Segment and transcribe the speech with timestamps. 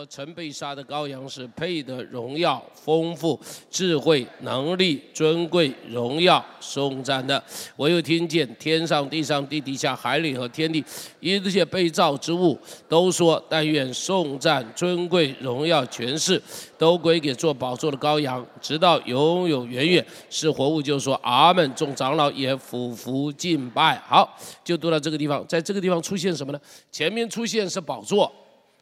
[0.00, 3.38] 说，曾被杀的羔羊是配得荣耀、丰富、
[3.70, 7.42] 智慧、能力、尊贵、荣耀、颂赞的。
[7.76, 10.82] 我又听见天上、地上、地底下、海里和天地
[11.20, 12.58] 一切被造之物
[12.88, 16.40] 都说：但愿颂赞、尊贵、荣耀、权势
[16.78, 20.06] 都归给做宝座的羔羊，直到永永远远。
[20.30, 21.70] 是活物就说：阿门。
[21.74, 24.00] 众长老也俯伏敬拜。
[24.06, 26.60] 好，就读到这个地方，在这个地方出现什么呢？
[26.90, 28.30] 前面出现是宝座。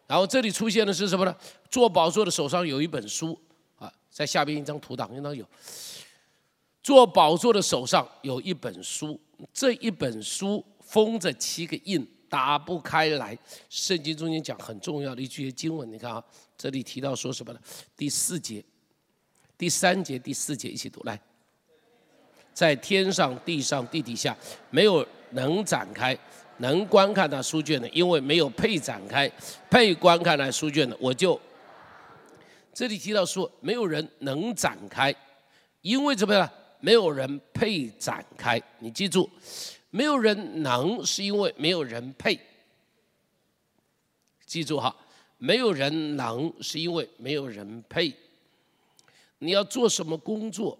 [0.08, 1.36] 然后这里出现的是什么呢？
[1.70, 3.38] 坐宝座的手上有一本书
[3.76, 5.46] 啊，在下边一张图档应当有。
[6.82, 9.20] 坐宝座的手上有一本书，
[9.52, 13.38] 这一本书封着七个印，打不开来。
[13.68, 16.24] 圣经中间讲很重要的一句经文，你看啊，
[16.56, 17.60] 这里提到说什么呢？
[17.94, 18.64] 第四节、
[19.58, 21.20] 第三节、第四节一起读来。
[22.54, 24.34] 在天上、地上、地底下，
[24.70, 26.18] 没有能展开。
[26.58, 29.30] 能观看那书卷的，因为没有配展开，
[29.70, 31.40] 配观看那书卷的，我就
[32.74, 35.14] 这里提到说，没有人能展开，
[35.82, 36.48] 因为怎么样？
[36.80, 38.62] 没有人配展开。
[38.78, 39.28] 你记住，
[39.90, 42.38] 没有人能，是因为没有人配。
[44.46, 44.94] 记住哈，
[45.38, 48.14] 没有人能，是因为没有人配。
[49.38, 50.78] 你要做什么工作，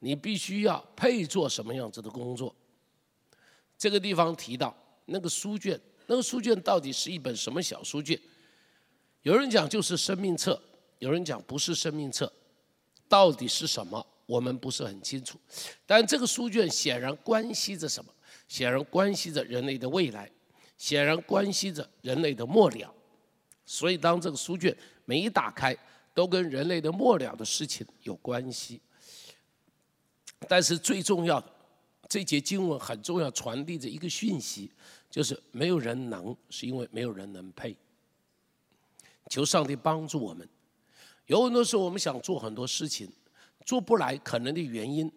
[0.00, 2.54] 你必须要配做什么样子的工作。
[3.78, 4.74] 这个地方提到。
[5.06, 8.18] 那个书卷，那个书卷到底是一本什么小书卷？
[9.22, 10.60] 有人讲就是生命册，
[10.98, 12.32] 有人讲不是生命册，
[13.08, 14.06] 到底是什么？
[14.26, 15.38] 我们不是很清楚。
[15.86, 18.10] 但这个书卷显然关系着什么？
[18.48, 20.30] 显然关系着人类的未来，
[20.76, 22.94] 显然关系着人类的末了。
[23.66, 25.76] 所以当这个书卷每一打开，
[26.12, 28.80] 都跟人类的末了的事情有关系。
[30.46, 31.53] 但是最重要的。
[32.08, 34.70] 这节经文很重要，传递着一个讯息，
[35.10, 37.76] 就是没有人能，是因为没有人能配。
[39.30, 40.48] 求上帝帮助我们。
[41.26, 43.10] 有很多时候，我们想做很多事情，
[43.64, 45.10] 做不来，可能的原因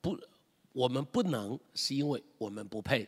[0.00, 0.18] 不，
[0.72, 3.06] 我们不能，是因为我们不配。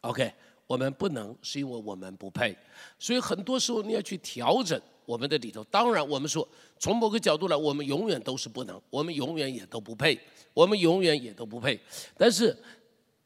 [0.00, 0.34] OK，
[0.66, 2.56] 我们不能，是因为我们不配。
[2.98, 4.80] 所以很多时候，你要去调整。
[5.04, 6.46] 我们的里头，当然我们说，
[6.78, 10.18] 从某个角度来，我们永远都是不能，我们永远也都不配，
[10.54, 11.80] 我们永远也都不配。
[12.16, 12.56] 但是，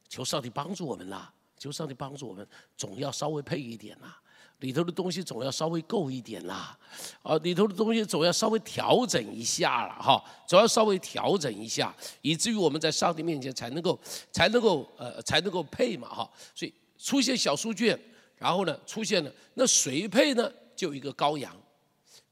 [0.08, 4.18] 求上帝帮助我们啦，求上帝帮助我们，总要稍微配一点啦，
[4.60, 6.78] 里头的东西总要稍微够一点啦，
[7.22, 13.98] 啊，里头的东西总要稍微调整一下了哈，总要稍微调整一下，以至于我们在上帝面前才能够，
[14.32, 16.30] 才能够呃，才能够配嘛哈。
[16.54, 17.98] 所以出现小书卷，
[18.36, 20.50] 然后呢，出现了那谁配呢？
[20.74, 21.54] 就一个羔羊。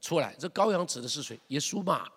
[0.05, 1.39] 出来，这羔羊指的是谁？
[1.47, 2.07] 耶稣嘛，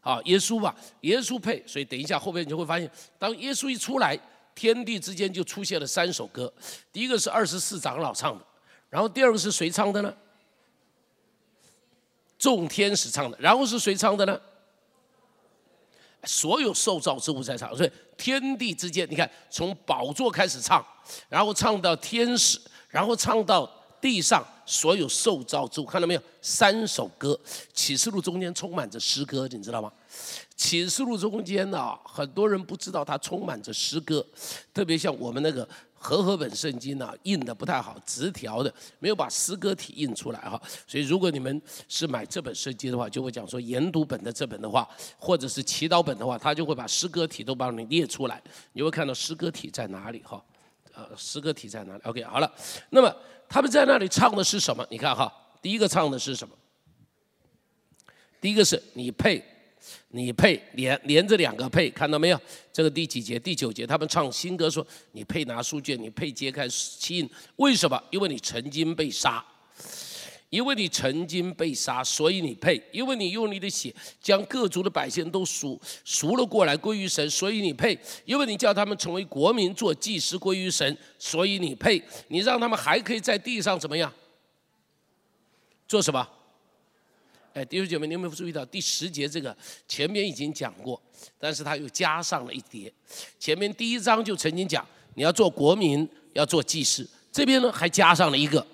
[0.00, 1.60] 啊，耶稣吧，耶稣配。
[1.66, 4.16] 所以等一下后边你就会发现，当耶稣一出来，
[4.54, 6.52] 天地之间就出现了三首歌。
[6.92, 8.46] 第一个是二十四长老唱的，
[8.88, 10.14] 然后第二个是谁唱的呢？
[12.38, 14.40] 众天使唱的，然后是谁唱的呢？
[16.22, 20.86] 所有受造之物在唱，所以天地之间，你看从宝座开始唱，
[21.28, 23.68] 然后唱到天使，然后唱到
[24.04, 24.46] 地上。
[24.66, 26.22] 所有受造之物，看到没有？
[26.40, 27.38] 三首歌，
[27.74, 29.92] 启示录中间充满着诗歌，你知道吗？
[30.56, 34.26] 启示录中间呢，很多人不知道它充满着诗歌，
[34.72, 40.58] 特别像我们那个和合本圣经呢，印的不太好，直条的，没有把诗歌体印出来哈。
[40.86, 44.88] 所以如果你们是买这本圣经的话，就会讲说研读本的这本的话，
[45.18, 50.42] 或者是祈祷本的话，他就会把诗歌体都帮你列出来，你会看到诗歌体在哪里哈。
[50.94, 52.50] 呃，诗歌体在哪里？OK，好了，
[52.88, 53.14] 那么。
[53.48, 54.86] 他们在那里唱的是什么？
[54.90, 55.32] 你看哈，
[55.62, 56.54] 第一个唱的是什么？
[58.40, 59.42] 第一个是你配，
[60.08, 62.40] 你配连连着两个配，看到没有？
[62.72, 63.38] 这个第几节？
[63.38, 68.02] 第九节，他们唱新歌说：“你配拿书卷，你配揭开信。”为什么？
[68.10, 69.42] 因为你曾经被杀，
[70.54, 77.92] 因为你曾经被杀，所以你配；因为你用你的血将各族的百姓都赎赎了过来归于神，所以你配；
[78.24, 82.00] 因为你叫他们成为国民做祭司归于神，所以你配。
[82.28, 84.12] 你让他们还可以在地上怎么样？
[85.88, 86.24] 做什么？
[87.52, 89.56] 哎，弟兄姐妹，你有没有注意到第十节这个
[89.88, 91.02] 前面已经讲过，
[91.36, 92.92] 但是他又加上了一叠。
[93.40, 98.64] 前面第一章就曾经讲你要做国民，要做祭司，这边呢还加上了一个，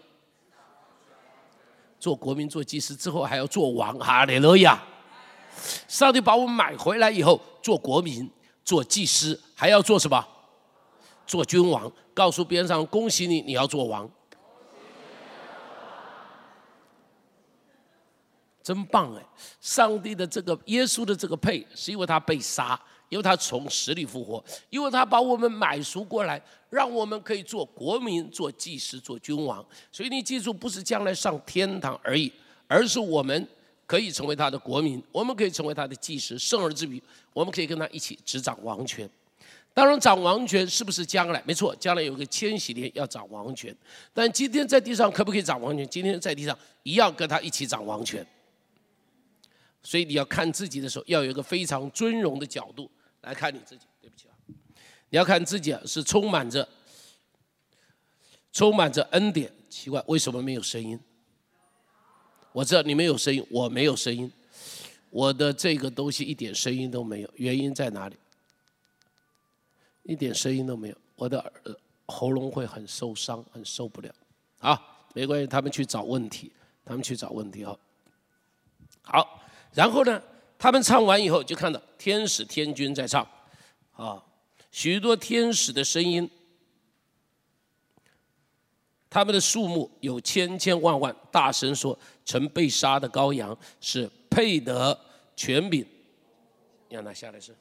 [2.01, 4.83] 做国民做祭司之后还要做王，哈利路亚！
[5.87, 8.29] 上帝把我们买回来以后，做国民，
[8.65, 10.27] 做祭司，还要做什么？
[11.27, 14.11] 做君王，告诉边上恭喜你，你要做王。
[18.63, 19.27] 真棒哎！
[19.61, 29.65] 上帝的这个耶稣的这个配，是因为他被杀，因为他从死里复活，因为他把我们买赎过来，让我们可以做国民、做祭司、做君王。
[29.93, 32.33] 所以你记住，不是将来上天堂而已，
[32.67, 33.47] 而是我们
[33.87, 37.03] 可以成为他的国民，我们可以成为他的祭司，圣而之余，
[37.33, 39.09] 我们可以跟他一起执掌王权。
[39.73, 41.41] 当然，掌王权是不是将来？
[41.47, 43.75] 没错，将来有个千禧年要掌王权。
[44.13, 45.89] 但今天在地上可不可以掌王权？
[45.89, 48.27] 今天在地上一样跟他一起掌王权。
[49.83, 52.91] 所以你要看自己的时候，要有一个非常尊荣的角度
[53.23, 53.87] 来看你自己。
[55.11, 56.67] 你要看自己，是充满着
[58.53, 59.53] 充满着恩典。
[59.69, 60.99] 奇怪，为什么没有声音？
[62.53, 64.31] 我知道你们有声音，我没有声音。
[65.11, 68.17] 我的这个东西一点声音都没有，原因在哪里？
[70.03, 71.53] 一点声音都没有，我的
[72.07, 74.13] 喉咙会很受伤，很受不了。
[74.59, 76.53] 好，没关系，他们去找问题，
[76.85, 77.77] 他们去找问题啊。
[79.03, 79.41] 好，
[79.73, 80.21] 然后呢，
[80.59, 83.27] 他们唱完以后就看到天使天君在唱，
[83.93, 84.21] 啊，
[84.71, 86.31] 许多天使的声音，
[89.09, 94.99] 他们的数目有千千万万，大声说：“曾被杀的羔羊是配得
[95.35, 95.85] 权柄。”
[96.89, 97.55] 让他下来是。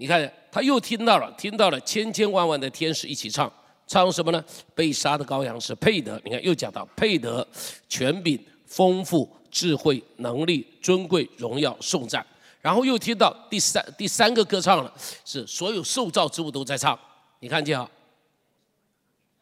[0.00, 3.52] 你看，他又听到了，听到了千千万万的天使一起唱，
[3.84, 4.44] 唱什么呢？
[4.72, 6.20] 被杀的羔羊是配得。
[6.24, 7.44] 你看，又讲到配得
[7.88, 12.24] 权柄、丰富、智慧、能力、尊贵、荣耀、颂赞。
[12.60, 14.94] 然后又听到第三第三个歌唱了，
[15.24, 16.96] 是所有受造之物都在唱。
[17.40, 17.90] 你看见啊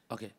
[0.08, 0.32] ？OK，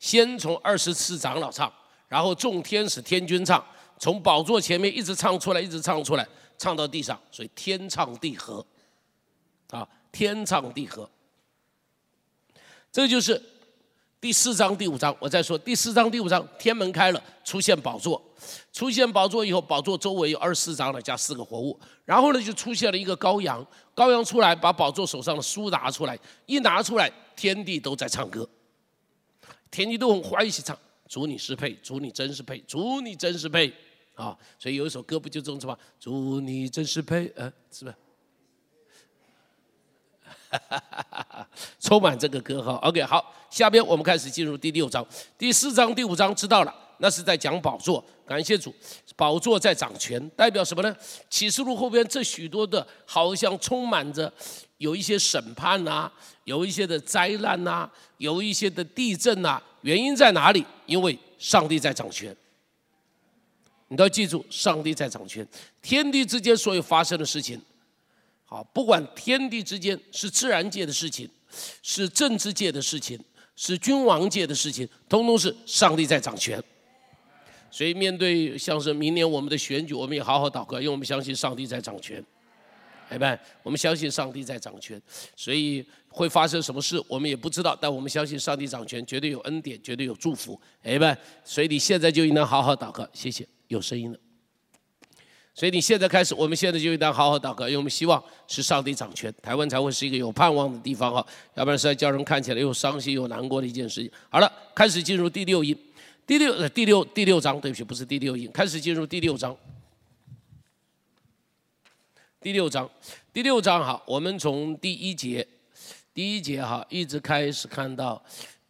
[0.00, 1.72] 先从二十四长老唱，
[2.08, 3.64] 然后众天使天君唱，
[3.98, 8.64] 从宝座前面一直唱出来，一直唱出来，唱到地上，所以天唱地和。
[9.70, 11.08] 啊，天唱地和，
[12.92, 13.42] 这就是
[14.22, 15.14] 第四章第五章。
[15.18, 18.22] 我再说第四章第五章，天门开了，出现宝座，
[18.72, 23.66] 出现宝座以后，宝座周围有二十四章了，加四个活物，然后呢就出现了一个羔羊，
[23.96, 26.16] 羔羊出来把宝座手上的书拿出来，
[26.46, 28.48] 一拿出来，天地都在唱歌，
[29.72, 30.78] 天地都很欢喜唱，
[31.08, 33.74] 主你是配，主你真是配，主你真是配
[34.14, 34.38] 啊！
[34.56, 35.76] 所以有一首歌不就这种吗？
[35.98, 37.96] 主你真是配，呃，是不是？
[40.50, 40.82] 哈哈
[41.30, 41.48] 哈
[41.80, 45.06] 充满这个歌哈，OK，好，下边我们开始进入第六章，
[45.38, 48.74] 第四章、第五章知道了，那是在讲宝座，感谢主，
[49.16, 50.96] 宝座在掌权，代表什么呢？
[51.28, 54.32] 启示录后边这许多的，好像充满着
[54.78, 56.10] 有一些审判呐，
[56.44, 57.88] 有一些的灾难呐，
[58.18, 60.64] 有一些的地震呐，原因在哪里？
[60.86, 62.34] 因为上帝在掌权，
[63.88, 65.46] 你都要记住，上帝在掌权，
[65.80, 67.60] 天地之间所有发生的事情。
[68.52, 71.26] 啊，不管天地之间是自然界的事情，
[71.82, 73.18] 是政治界的事情，
[73.56, 76.62] 是君王界的事情，通通是上帝在掌权。
[77.70, 82.22] 所以面对像是明年我们的选举，我们也好好祷告，因为我们相信上帝在掌权。
[83.08, 85.00] 哎拜，我们相信上帝在掌权，
[85.34, 90.60] 所以会发生什么事我们也不知道，但我们相信上帝掌权，绝对有恩典，绝对有祝福。
[90.82, 93.08] 哎拜，所以你现在就应当好好祷告。
[93.14, 94.18] 谢谢，有声音了。
[95.54, 101.24] 所以你现在开始，我们现在就应当好好祷告，因为我们希望是上帝掌权，台湾才会是一个有盼望的地方哈。
[101.54, 104.10] 要不然实在叫人看起来又伤心又难过的一件事情。
[104.30, 105.76] 好了，开始进入第六音，
[106.26, 109.54] 第六呃第六第六章，对不起，不是第六音，开始进入第六章。
[112.40, 112.90] 第六章，
[113.30, 115.46] 第六章哈，我们从第一节，
[116.14, 118.20] 第一节哈，一直开始看到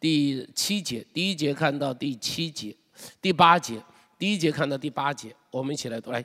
[0.01, 2.75] 第七节，第一节看到第七节，
[3.21, 3.81] 第八节，
[4.19, 6.23] 第一节看到第八节，我们一起来读来。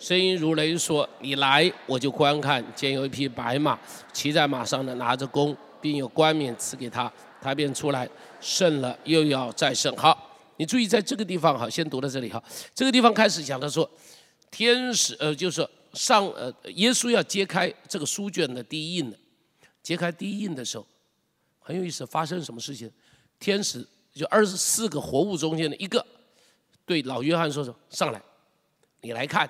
[0.00, 2.64] 声音如雷说：“你来，我就观看。
[2.74, 3.78] 见有一匹白马，
[4.14, 8.08] 骑在马上的拿着弓，并有冠冕赐给他，他便出来，
[8.40, 12.42] 胜了又要再胜。”好，你注意在这个地方，好，先读到这里哈。
[12.74, 13.88] 这个地方开始讲，他说
[14.50, 19.18] ：“天使，呃，就是上，呃，耶稣要揭开这个书卷的第一印的，
[19.82, 20.86] 揭开第一印的时候，
[21.58, 22.90] 很有意思，发生什么事情？
[23.38, 26.02] 天使就二十四个活物中间的一个，
[26.86, 28.22] 对老约翰说说：上来，
[29.02, 29.46] 你来看。”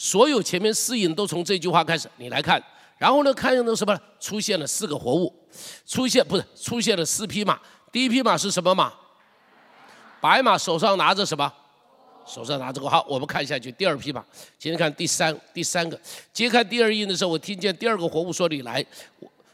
[0.00, 2.58] 所有前面四印都从这句话开始，你来看，
[2.96, 3.94] 然后呢，看见了什么？
[4.18, 5.30] 出现了四个活物，
[5.84, 7.60] 出现不是出现了四匹马。
[7.92, 8.90] 第一匹马是什么马？
[10.18, 11.52] 白马，手上拿着什么？
[12.26, 13.70] 手上拿着个好，我们看下去。
[13.72, 14.24] 第二匹马，
[14.58, 16.00] 今天看第三第三个
[16.32, 18.82] 揭开第二印的时候，我听见第二个活物说：“你来。”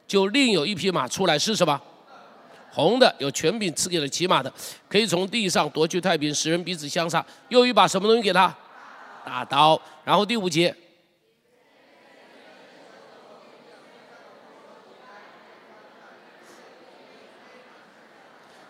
[0.07, 1.83] 就另有一匹马出来，是什么？
[2.71, 4.53] 红的，有权柄赐给了骑马的，
[4.89, 7.27] 可以从地上夺去太平，使人彼此相杀。
[7.49, 8.57] 又一把什么东西给他？
[9.27, 10.73] 大刀，然后第五节，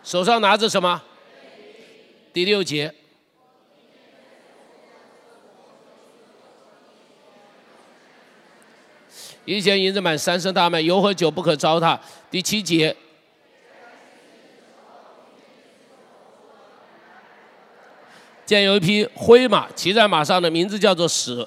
[0.02, 1.02] 手上拿着什么？
[2.32, 2.94] 第六节。
[9.44, 12.00] 一钱银子满三升大麦，油和酒不可糟蹋。
[12.30, 12.96] 第七节，
[18.46, 21.46] 见有一匹灰马骑在马上的，名字叫做死，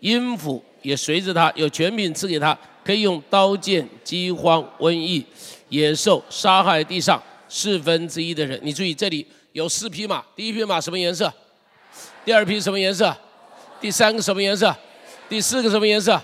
[0.00, 5.24] 阴府也随着他，有权柄赐给他，可以用刀剑、饥荒、瘟疫、
[5.68, 8.58] 野兽杀害地上四分之一的人。
[8.62, 11.32] 你注意，这里有四匹马，第一匹马什么颜色？
[12.24, 13.14] 第二匹什么颜色？
[13.80, 14.74] 第三个什么颜色？
[15.28, 16.18] 第四个什么颜色？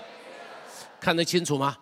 [0.99, 1.77] 看得清楚吗？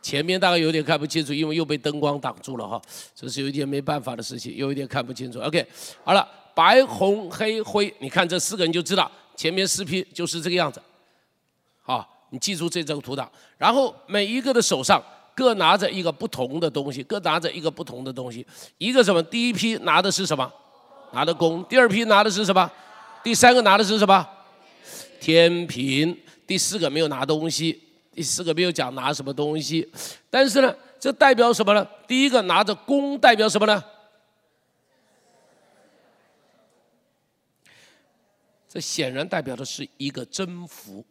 [0.00, 2.80] 前面大概有点看不清楚，因为又被灯光挡住了哈，
[3.14, 5.40] 这是有一点没办法的事情，有一点看不清楚。
[5.40, 5.66] OK，
[6.02, 10.80] 好了，白红黑灰，你看这四个人就知道，前面四批就是这个样子。
[11.82, 15.02] 好，你记住这张图档，然后每一个的手上
[15.34, 18.46] 各拿着一个不同的东西，各拿着一个不同的东西。
[18.78, 19.22] 一个什么？
[19.22, 20.50] 第一批拿的是什么？
[21.12, 21.64] 拿的弓。
[21.64, 22.70] 第二批拿的是什么？
[23.22, 24.26] 第三个拿的是什么？
[25.20, 26.16] 天平。
[26.46, 27.80] 第四个没有拿东西。
[28.12, 29.90] 第四个没有讲拿什么东西，
[30.30, 31.84] 但是呢，这代表什么呢？
[32.06, 33.82] 第一个拿着弓代表什么呢？
[38.74, 41.06] 这显然代表的是一个征服，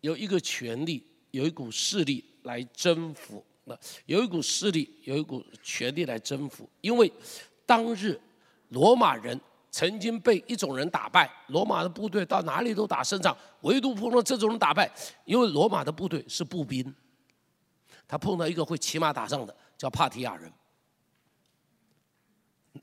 [0.00, 3.44] 有一个权力，有一股势力来征服。
[3.62, 7.10] 那有一股势力，有一股权力来征服，因为
[7.64, 8.20] 当日
[8.70, 9.40] 罗马人。
[9.74, 14.92] 曾经被一种人打败，罗马的部队到哪里都打胜仗，唯独碰到这种人打败。
[15.24, 16.94] 因为罗马的部队是步兵，
[18.06, 20.52] 他碰到一个会骑马打仗的，叫帕提亚人，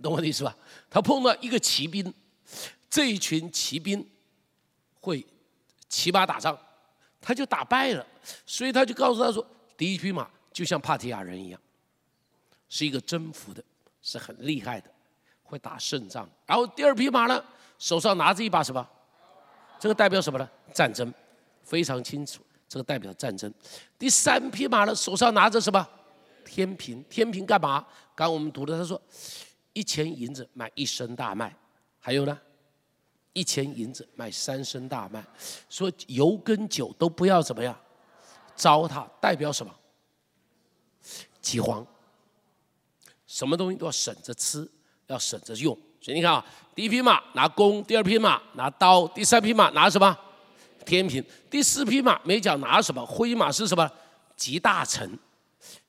[0.01, 0.57] 懂我的意思吧？
[0.89, 2.11] 他碰到一个骑兵，
[2.89, 4.07] 这一群骑兵
[4.99, 5.25] 会
[5.87, 6.57] 骑马打仗，
[7.21, 8.05] 他就打败了，
[8.45, 9.45] 所以他就告诉他说，
[9.77, 11.61] 第一匹马就像帕提亚人一样，
[12.67, 13.63] 是一个征服的，
[14.01, 14.89] 是很厉害的。
[15.41, 17.43] 会打胜仗，然后第二匹马呢，
[17.79, 18.87] 手上拿着一把什么？
[19.79, 20.47] 这个代表什么呢？
[20.71, 21.11] 战争，
[21.63, 23.51] 非常清楚，这个代表战争。
[23.97, 25.89] 第三匹马呢，手上拿着什么？
[26.45, 27.83] 天平，天平干嘛？
[28.13, 29.01] 刚我们读的，他说
[29.73, 31.51] 一钱银子买一升大麦，
[31.99, 32.39] 还有呢，
[33.33, 35.23] 一钱银子买三升大麦，
[35.69, 37.77] 说油跟酒都不要怎么样
[38.55, 39.73] 糟蹋，代表什么？
[41.41, 41.85] 饥荒，
[43.25, 44.69] 什么东西都要省着吃。
[45.07, 46.45] 要省着用，所以你看啊，
[46.75, 50.15] 第一匹马拿弓，第二匹马拿刀，第三匹马拿什么？
[50.85, 53.03] 天平，第四匹马没讲拿什么？
[53.03, 53.89] 灰马是什么？
[54.35, 55.17] 集大成，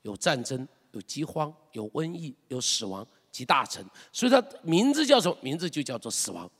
[0.00, 5.37] 有战争，有饥荒，有瘟疫，有死亡，集大成，所以它名字叫什么？
[5.42, 6.50] 名字就叫做死亡，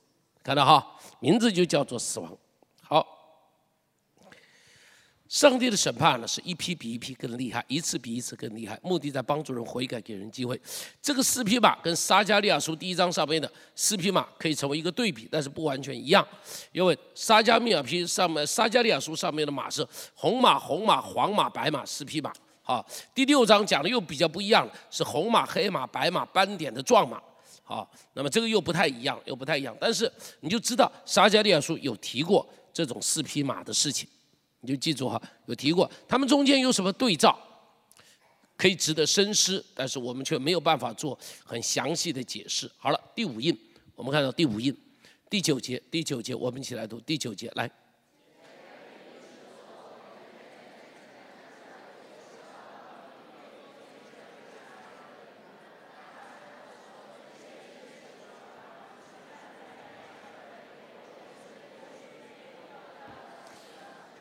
[0.43, 0.97] 看到哈？
[1.21, 2.37] 名字就叫做死亡。
[2.83, 3.07] 好。
[5.29, 10.61] 上帝的审判呢，是一批比一批更厉害，一次比一次更厉害，目的在帮助人悔改，给人机会。
[11.01, 16.27] 这个四匹马跟撒加利亚书第一章上面的四匹马可以成为一个对比，但是不完全一样，
[16.73, 22.33] 因为撒加密尔批上面撒加利亚书上面的马是红马、红马、黄马、白马四匹马。
[22.61, 27.23] 好，第六章讲的又比较不一样了，是红马、黑马、白马斑点的壮马。
[27.71, 30.11] 啊，那么这个又不太一样，又不太一样，但是
[30.41, 34.09] 你就知道撒加利亚书有提过这种四匹马的事情。
[34.63, 37.39] 你就记住哈，有提过，他们中间有什么对照，
[38.57, 42.69] 可以值得深思，但是我们却没有办法做很详细的解释。
[42.77, 43.57] 好了，第五印，
[43.95, 44.77] 我们看到第五印，
[45.31, 47.71] 第九节，第九节，我们一起来读第九节，来。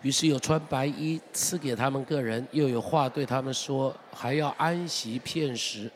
[0.02, 5.92] 于是有穿白衣赐给他们个人，又有话对他们说，还要安息片时，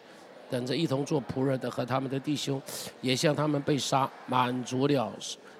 [0.49, 2.61] 等着一同做仆人的和他们的弟兄，
[2.99, 5.09] 也向他们被杀，满足了。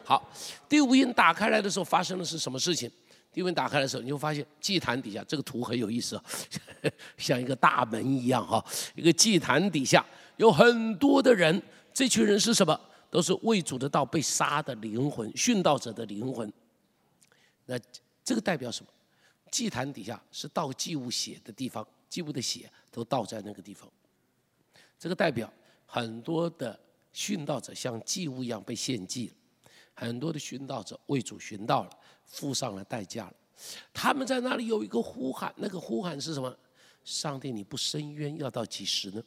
[0.04, 0.30] 好，
[0.68, 2.92] 第五印打开来的时候发生的是什么事情？
[3.32, 6.24] 第五印打开的时候，你会发现祭坛底下这个图很有意思啊，
[7.18, 11.62] 像一个大门一样哈，一个祭坛底下有很多的人，
[11.94, 12.78] 这群人是什么？
[13.10, 16.52] 都是为主的道被杀的灵魂，殉道者的灵魂。
[17.68, 17.80] 那。
[18.24, 18.92] 这个代表什么？
[19.52, 23.88] 祭坛底下是倒祭物血的地方，祭物的血都倒在那个地方。
[24.98, 25.52] 这个代表
[25.86, 26.80] 很多的
[27.14, 29.32] 殉道者像祭物一样被献祭，
[29.94, 31.90] 很多的殉道者为主殉道了，
[32.26, 33.34] 付上了代价了。
[33.94, 36.58] 他们在那里有一个呼喊，那个呼喊是什么？
[37.04, 39.24] 上帝，你不伸冤要到几时呢？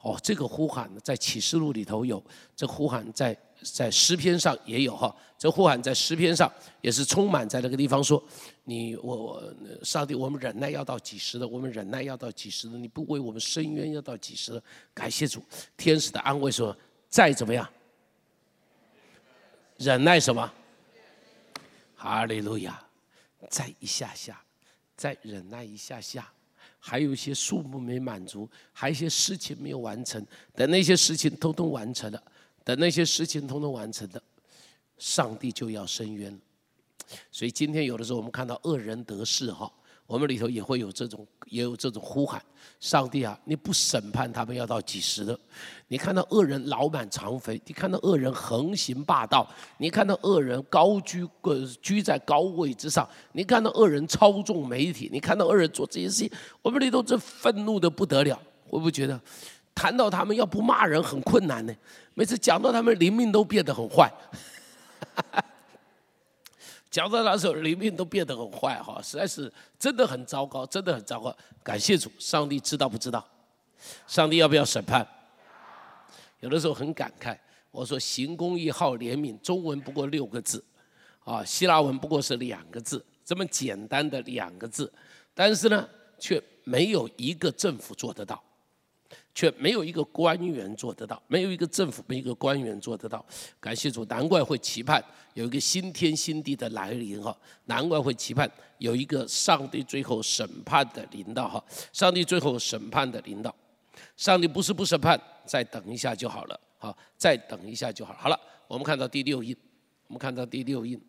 [0.00, 2.22] 哦，这个呼喊呢，在启示录里头有，
[2.54, 6.50] 这呼喊在在诗篇上也有哈，这呼喊在诗篇上
[6.80, 8.22] 也是充满在那个地方说，
[8.64, 9.54] 你我我
[9.84, 11.46] 上帝，我们忍耐要到几时的？
[11.46, 12.78] 我们忍耐要到几时的？
[12.78, 14.62] 你不为我们伸冤要到几时？
[14.92, 15.42] 感谢主，
[15.76, 16.76] 天使的安慰说，
[17.08, 17.68] 再怎么样，
[19.76, 20.52] 忍耐什么？
[21.94, 22.84] 哈利路亚，
[23.48, 24.42] 再一下下，
[24.96, 26.28] 再忍耐一下下，
[26.80, 32.20] 还有一些数目没满足，还有一些事情没有完成，等那些事情通通完成了。
[32.64, 34.22] 等那些事情通通完成的，
[34.98, 36.38] 上帝就要伸冤。
[37.30, 39.70] 所以今天有的时候我们看到恶人得势哈，
[40.06, 42.42] 我们里头也会有这种也有这种呼喊：
[42.80, 45.38] 上帝啊，你不审判他们要到几时的？
[45.88, 56.30] 你看到恶人老满肠肥，你看到恶人横行霸道，你看到恶人高居个居在高位之上，你看到恶人操纵媒体，你看到恶人做这些事情，
[56.62, 59.20] 我们里头这愤怒的不得了，会不会觉得？
[59.74, 61.74] 谈到他们要不骂人很困难呢，
[62.14, 64.12] 每次讲到他们灵命都变得很坏，
[66.90, 71.34] 讲到那时候灵命都变得很坏哈，实在是真的很糟糕，真的很糟糕。
[71.62, 73.26] 感谢主，上帝知道不知道？
[74.06, 75.06] 上帝要不要审判？
[76.40, 77.38] 有的时候很感慨，
[77.70, 80.62] 我说行公义好怜悯，中文不过六个字，
[81.24, 84.92] 啊，希腊文不过是两个字，这么简单的两个字，
[85.34, 85.88] 但是呢，
[86.18, 88.42] 却没有一个政府做得到。
[89.34, 93.24] 却没有一个官员做得到，没有一个政府，没有一个官员做得到。
[93.58, 95.02] 感谢主，难怪会期盼
[95.34, 103.54] 有一个新天新地的来临哈，难怪会期盼有一个上帝最后审判的领导哈，上帝最后审判的领导，
[104.16, 108.12] 上帝不是不审判，再等一下就好了，好，再等一下就好。
[108.14, 109.56] 好了，我们看到第六印，
[110.08, 111.00] 我们看到第六印，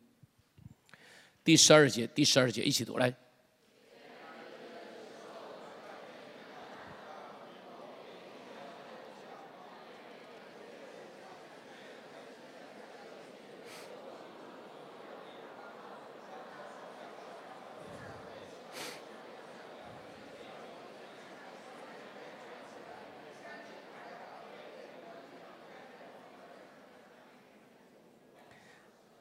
[1.43, 3.13] 第十二节，第十二节一起读来。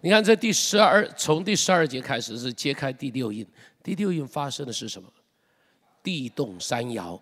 [0.04, 3.46] 你看，这第十二，从第十二节开始是揭开第六印。
[3.84, 5.08] 第六印发生的是什么？
[6.02, 7.20] 地动山摇，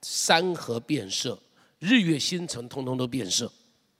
[0.00, 1.38] 山河变色，
[1.78, 3.52] 日月星辰通通都变色。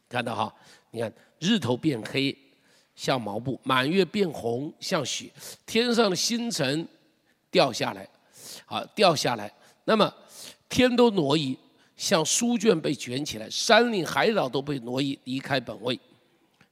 [0.09, 0.55] 看到哈？
[0.91, 2.35] 你看，日头变黑，
[2.97, 5.31] 像毛布；满月变红，像雪。
[5.67, 6.89] 天上的星辰
[7.51, 8.09] 掉下来，
[8.65, 9.53] 好掉下来。
[9.85, 10.11] 那么
[10.71, 11.55] 天都挪移，
[11.99, 16.01] 像书卷被卷起来；山岭海岛都被挪移，离开本位。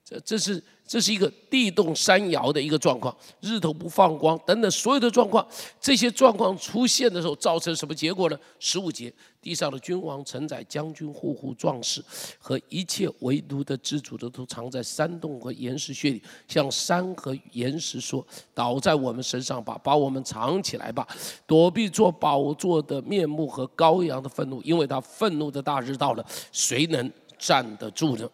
[0.09, 0.63] 这这是。
[0.91, 5.47] 这是一个地动山摇的一个状况，日头不放光等等所有的状况，
[5.79, 8.41] 这些状况出现的时候，造成什么结果呢？
[8.59, 12.03] 十五节，地上的君王、臣宰、将军、户户、壮士
[12.39, 21.07] 和一切唯独的、知足的，都藏在山洞和岩石穴里，向山和岩石说：“倒在我们身上吧，把我们藏起来吧，
[21.47, 28.27] 躲避做宝座的面目和羔羊的愤怒，因为他愤怒的大日到了，谁能站得住呢？”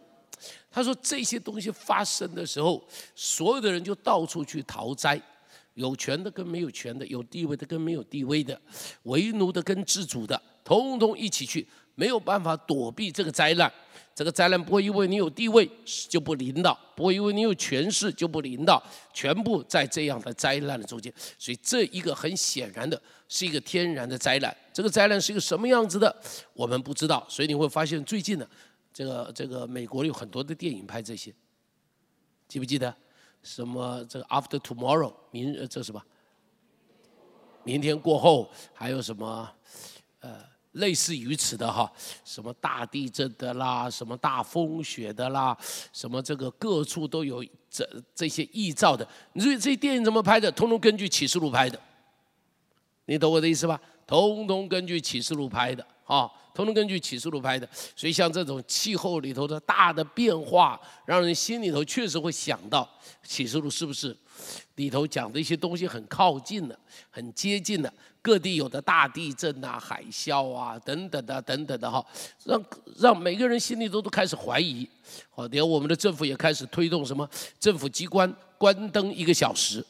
[0.74, 2.84] 他说：“这些东西发生的时候，
[3.14, 5.20] 所有的人就到处去逃灾，
[5.74, 8.60] 有权的跟没有权的，有地位的跟没有地位的，
[9.04, 13.72] 为奴的跟自主的，通通一起去，没有办法躲避这个灾难。
[14.16, 15.68] 这个灾难不会因为你有地位
[16.08, 18.82] 就不领导，不会因为你有权势就不领导，
[19.12, 21.12] 全部在这样的灾难的中间。
[21.38, 24.56] 所以这一个很显然的是一个天然的灾难。
[24.72, 26.16] 这个灾难是一个什么样子的，
[26.52, 27.24] 我们不知道。
[27.28, 28.46] 所以你会发现最近呢。”
[28.94, 31.34] 这个这个美国有很多的电影拍这些，
[32.46, 32.94] 记不记得？
[33.42, 36.00] 什么这个 After Tomorrow，明这什么？
[37.64, 39.50] 明天过后，还有什么？
[40.20, 41.92] 呃，类似于此的哈，
[42.24, 45.54] 什么大地震的啦，什么大风雪的啦，
[45.92, 49.06] 什么这个各处都有这这些臆造的。
[49.34, 50.50] 你说这些电影怎么拍的？
[50.52, 51.78] 通通根据启示录拍的，
[53.06, 53.78] 你懂我的意思吧？
[54.06, 56.30] 通通根据启示录拍的啊。
[56.54, 62.88] 通通根据启示录拍的，所以像这种气候里头的大的变化，让人心里头确实会想到
[63.24, 64.16] 启示录是不是
[64.76, 66.78] 里头讲的一些东西很靠近的、
[67.10, 72.04] 很接近的，各地有的大地震啊、海啸啊等等的、等等的哈，
[72.44, 72.64] 让
[72.98, 74.88] 让每个人心里头都开始怀疑。
[75.30, 79.84] 好，连我们的政府也开始推动什么政府机关关灯一个小时。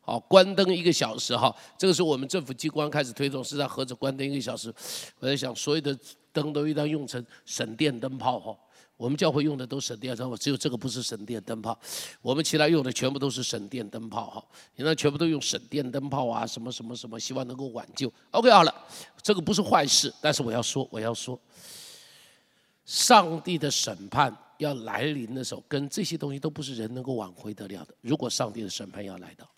[0.00, 4.72] 好，关灯一个小时哈，这个是我们政府机关开始推动，是在盒子关灯一个小时。
[5.18, 5.96] 我在想，所有的
[6.32, 8.56] 灯都应当用成省电灯泡哈。
[8.96, 11.78] 我们教会用的都省电灯泡，只有这个不是省电灯泡。
[12.20, 14.44] 我们其他用的全部都是省电灯泡哈。
[14.76, 18.12] 你那全部都用省电灯泡啊，什么什么什么，希望能够挽救。
[18.30, 18.74] OK，好了，
[19.22, 21.40] 这个不是坏事，但是我要说，我要说，
[22.84, 27.94] 上帝的审判要来临的时候，跟这些东西都不是人能够挽回得了的。
[28.02, 29.48] 如果上帝的审判要来到，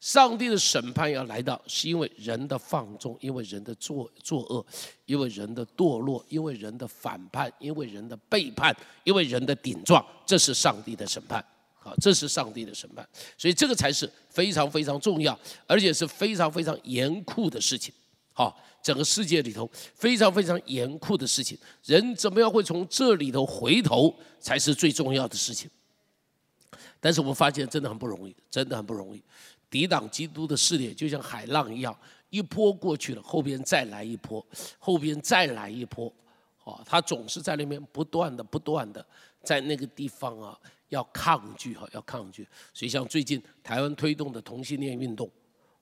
[0.00, 4.64] 上帝的审判要来到，是因为人的放纵，因为人的作作恶，
[5.04, 11.44] 因为人的堕落，因为人的反叛，因为人的背叛，因为人的顶撞，这是上帝的审判。
[11.82, 13.06] 好，这是上帝的审判，
[13.38, 17.92] 所以这个才是非常非常重要，而且是非常非常严酷的事情。
[18.34, 25.70] 好，整个世界里头非常非常严酷的事情，人怎么样会从这里头回头，才是最重要的事情。
[27.00, 29.22] 但是我们发现真的很不容易，真的很不容易。
[29.70, 31.96] 抵挡基督的势力，就像海浪一样，
[32.28, 34.44] 一波过去了，后边再来一波，
[34.78, 36.12] 后边再来一波。
[36.64, 39.04] 啊，他总是在那边不断的、不断的
[39.42, 40.58] 在那个地方啊。
[40.90, 42.44] 要抗拒哈，要抗拒。
[42.74, 45.30] 所以像最近台湾推动的同性恋运动，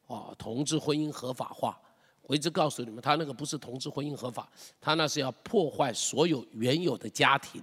[0.07, 1.81] 啊，同志婚姻合法化，
[2.25, 4.47] 我一直告诉你们，他那个不是同志婚姻合法，
[4.79, 7.63] 他那是要破坏所有原有的家庭、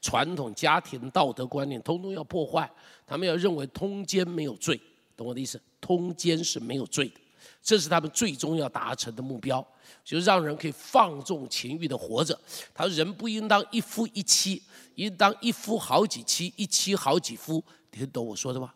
[0.00, 2.70] 传统家庭道德观念，通通要破坏。
[3.06, 4.80] 他们要认为通奸没有罪，
[5.20, 5.60] 懂我的意思？
[5.82, 7.20] 通奸是没有罪的，
[7.62, 9.62] 这是他们最终要达成的目标，
[10.02, 12.38] 就让人可以放纵情欲的活着。
[12.72, 14.62] 他说人不应当一夫一妻。
[14.96, 18.74] 应当一夫好几妻，一妻好几夫，听懂我说的吗？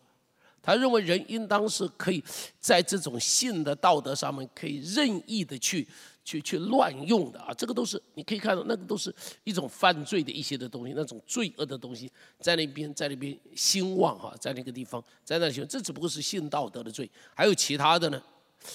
[0.59, 2.23] 他认为人应当是可以
[2.59, 5.87] 在这种性的道德上面可以任意的去
[6.25, 7.53] 去去乱用的啊！
[7.53, 18.21] 这个都是你可以看到，那个都是一种犯罪的一些的东西，那种罪恶的东西在那边在那边兴旺哈，在那个地方在那里，这只不过是性道德的罪，还有其他的呢？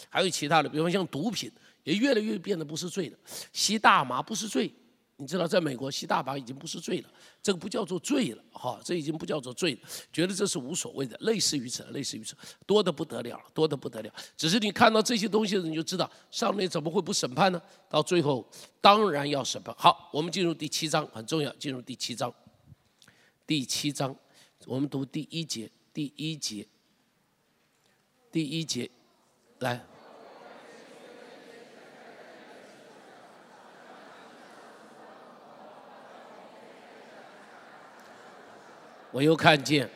[0.08, 1.50] 还有其他的，比方像毒品
[1.82, 3.18] 也越来越变得不是罪了，
[3.52, 4.72] 吸大麻不是罪。
[5.20, 7.09] 你知道，在美国吸大麻已经不是罪了，
[7.42, 9.80] 这个不叫做罪了，哈，这已经不叫做罪了，
[10.11, 12.35] 觉得这是无所谓的，类似于此，类似于此，
[12.66, 14.11] 多的不得了，多的不得了。
[14.35, 17.61] 只是你看到这些东西，你就知道上面怎么会不审判呢？
[17.88, 18.48] 到最后
[18.80, 19.74] 当然要审判。
[19.76, 22.33] 好，我们进入第七章，很重要，进入第七章。
[23.46, 24.16] 第七章，
[24.64, 26.66] 我们读第一节，第一节，
[28.33, 28.90] 第一节，
[29.59, 29.89] 来。
[39.12, 39.88] 我又看见，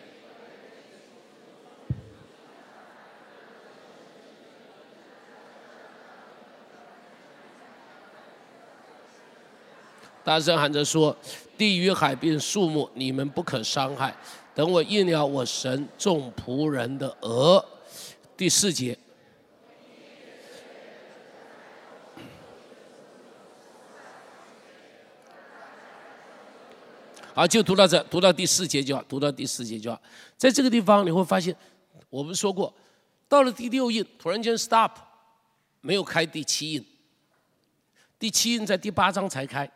[10.25, 11.17] 大声喊着说
[11.57, 14.13] ：“地与海边树木，你们不可伤害。
[14.55, 17.65] 等我应了我神众仆人的额。”
[18.37, 18.99] 第四节。
[27.35, 30.01] 好，就读到这，读到第四节就好，读到第四节就好。
[30.37, 31.55] 在这个地方你会发现，
[32.09, 32.73] 我们说过，
[33.29, 34.93] 到了第六印，突然间 stop，
[35.81, 36.87] 没有开第七印。
[38.21, 39.69] 第七印在第八章才开，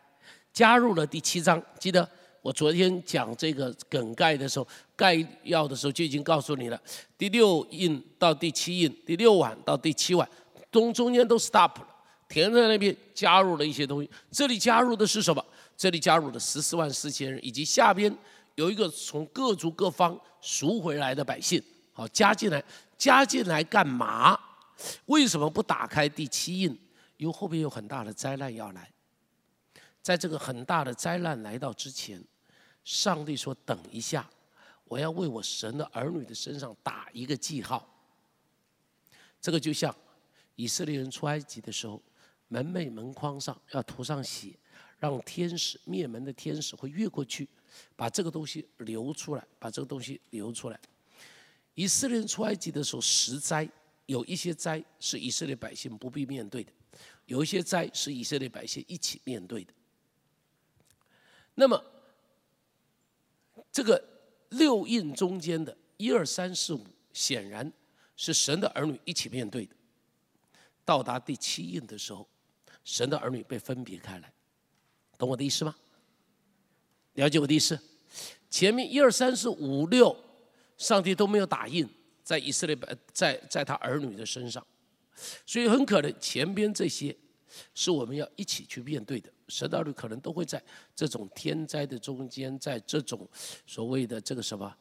[0.53, 1.61] 加入了第七章。
[1.77, 2.07] 记得
[2.41, 6.81] 我昨天讲这个梗概的时候，概要的时候就已经告诉你了。
[7.17, 10.27] 第六印到第七印，第六晚到第七晚，
[10.71, 11.87] 中中间都 stop 了，
[12.29, 14.09] 填在那边加入了一些东西。
[14.31, 15.45] 这里加入的是什么？
[15.79, 18.13] 这里加入了十四万四千人，以及下边
[18.55, 21.63] 有一个从各族各方赎回来的百姓，
[21.93, 22.61] 好加进来，
[22.97, 24.37] 加进来干嘛？
[25.05, 26.77] 为什么不打开第七印？
[27.15, 28.91] 因为后边有很大的灾难要来。
[30.01, 32.21] 在这个很大的灾难来到之前，
[32.83, 34.29] 上帝说：“等一下，
[34.83, 37.87] 我要为我神的儿女的身上打一个记号。”
[39.39, 39.95] 这个就像
[40.57, 42.03] 以色列人出埃及的时候，
[42.49, 44.58] 门楣门框上要涂上血。
[44.99, 47.47] 让天使灭门的天使会越过去，
[47.95, 50.79] 把这个东西流出来，把这个东西流出来。
[51.75, 53.67] 以色列人出埃及的时候，十灾
[54.05, 56.71] 有一些灾是以色列百姓不必面对的，
[57.25, 59.73] 有一些灾是以色列百姓一起面对的。
[61.55, 61.81] 那么，
[63.71, 64.03] 这个
[64.49, 67.71] 六印中间的一二三四五，显然
[68.17, 69.75] 是神的儿女一起面对的。
[70.83, 72.27] 到达第七印的时候，
[72.83, 74.33] 神的儿女被分别开来。
[75.19, 75.75] 懂我的意思吗？
[77.13, 77.77] 了解我的意思？
[78.49, 80.15] 前面一二三四五六，
[80.77, 81.87] 上帝都没有打印
[82.23, 82.75] 在以色列
[83.11, 84.65] 在在他儿女的身上，
[85.45, 87.15] 所以很可能前边这些
[87.75, 89.29] 是我们要一起去面对的。
[89.49, 90.63] 十道律可能都会在
[90.95, 93.27] 这种天灾的中间，在这种
[93.67, 94.73] 所谓的这个什么。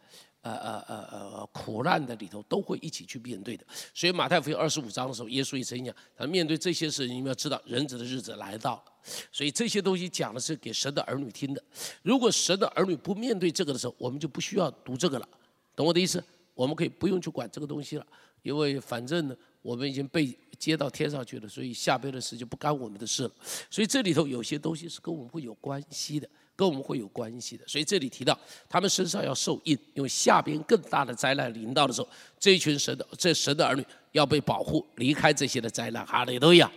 [0.42, 3.64] 呃呃呃呃，苦难的里头都会一起去面对的。
[3.92, 8.84] 所以马太福音二十五章的时候，耶稣也曾经讲，他面对这些事，你们要知道，人子的日子来到了。
[9.32, 11.62] 所以这些东西讲的是给神的儿女听的。
[12.02, 15.28] 如果神的儿女不面对这个的时候，我们就不需要读这个了，
[15.74, 16.22] 懂我的意思？
[16.54, 18.06] 我们可以不用去管这个东西了，
[18.42, 23.30] 因为反正呢，我们已经被接到天上去了，所以下边的事就不干我们的事了。
[23.70, 27.62] 所以这里头有些东西是跟我们会有关系的，跟我们会有关系的。
[27.68, 28.36] 所以这里提到
[28.68, 32.08] 他们身上要受印，因为下边更大的灾难临到的时候，
[32.40, 36.04] 这一群神的这神的儿女要被保护，离开这些的灾难。
[36.04, 36.68] 哈利路亚。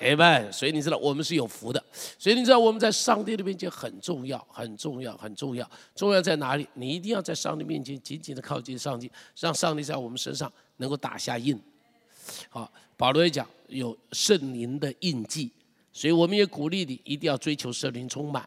[0.00, 1.82] 哎们，所以你知道我们是有福的，
[2.18, 5.68] 所以你知道我们在上帝的面前很重要，很重要，很重要。
[5.94, 6.68] 重要在哪里？
[6.74, 11.58] 你一定要在上帝面前紧紧的靠近上帝，让上帝在我们身上能够打下印。
[12.50, 15.50] 好，保罗也讲有圣灵的印记，
[15.94, 18.46] 所以我们也鼓励你一定要追求圣灵充满，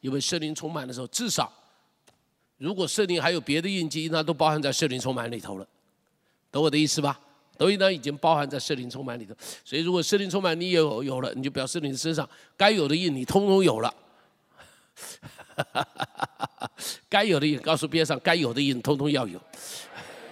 [0.00, 1.52] 因为圣灵充满的时候，至少
[2.56, 5.68] 如果圣灵还有别的印记，那都包含在圣灵充满里头了，
[6.50, 7.20] 懂我的意思吧？
[7.58, 13.94] 抖音呢已经包含在圣灵充满里头，所以如果圣灵充满你也有有了，你就表示你的身上该有的印你通通有了。
[17.10, 19.38] 该有的印，告诉边上该有的印通通要有。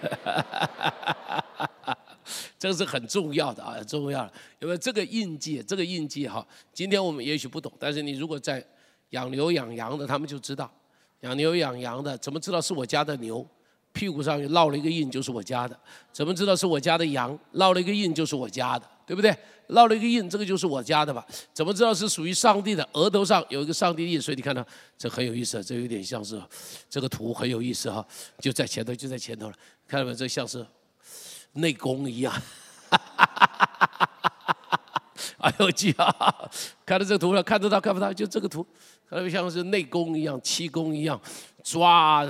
[2.57, 8.65] 这个是很重要的啊，很重要的，因为这个印记，这个印记哈，今天我们也许不懂，但是你如果在
[9.11, 10.71] 养牛养羊的，他们就知道，
[11.21, 13.45] 养牛养羊的怎么知道是我家的牛？
[13.93, 15.79] 屁股上烙了一个印，就是我家的。
[16.11, 17.37] 怎么知道是我家的羊？
[17.53, 19.33] 烙了一个印，就是我家的，对不对？
[19.69, 21.25] 烙了一个印，这个就是我家的吧？
[21.53, 22.85] 怎么知道是属于上帝的？
[22.91, 24.65] 额头上有一个上帝印，所以你看到
[24.97, 26.37] 这很有意思，这有点像是
[26.89, 28.05] 这个图很有意思哈，
[28.39, 29.55] 就在前头，就在前头了，
[29.87, 30.15] 看到没有？
[30.15, 30.65] 这像是
[31.55, 32.33] 内功一样。
[35.39, 36.13] 哎呦我，记啊！
[36.85, 38.11] 看到这个图了，看得到看不到？
[38.11, 38.65] 就这个图，
[39.09, 41.19] 看到像是内功一样，气功一样，
[41.63, 42.25] 抓。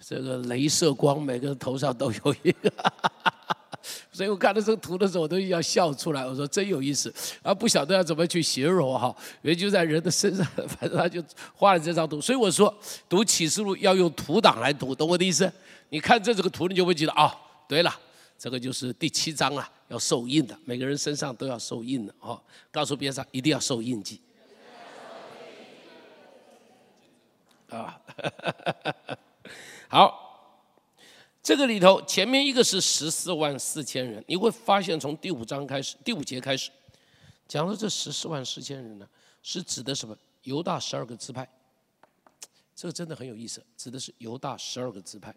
[0.00, 2.72] 这个镭射光，每个人头上都有一个，
[4.10, 6.24] 所以我看到这个图的时候，我都要笑出来。
[6.24, 11.22] 我说真有意思，啊，不晓得要怎么去形容哈，因为就在人的身上，反正他就
[11.54, 12.20] 画了这张图。
[12.22, 12.74] 所以我说
[13.06, 15.52] 读启示录要用图档来读，懂我的意思？
[15.90, 17.34] 你看这这个图，你就会记得啊。
[17.68, 17.94] 对了，
[18.38, 22.40] 这个就是第七章啊，要受印的，每个人身上都要受印的哦。
[22.70, 24.20] 告诉别人一定要受印记。
[27.68, 28.00] 啊。
[29.90, 30.62] 好，
[31.42, 36.70] 这个里头前面一个是十四万四千人，你会发现从第五章开始，第五节开始，
[37.48, 39.08] 讲的这十四万四千人呢，
[39.42, 40.16] 是指的什么？
[40.44, 41.46] 犹大十二个支派，
[42.74, 45.34] 这个真的很有意思，指的是犹大十二个支派。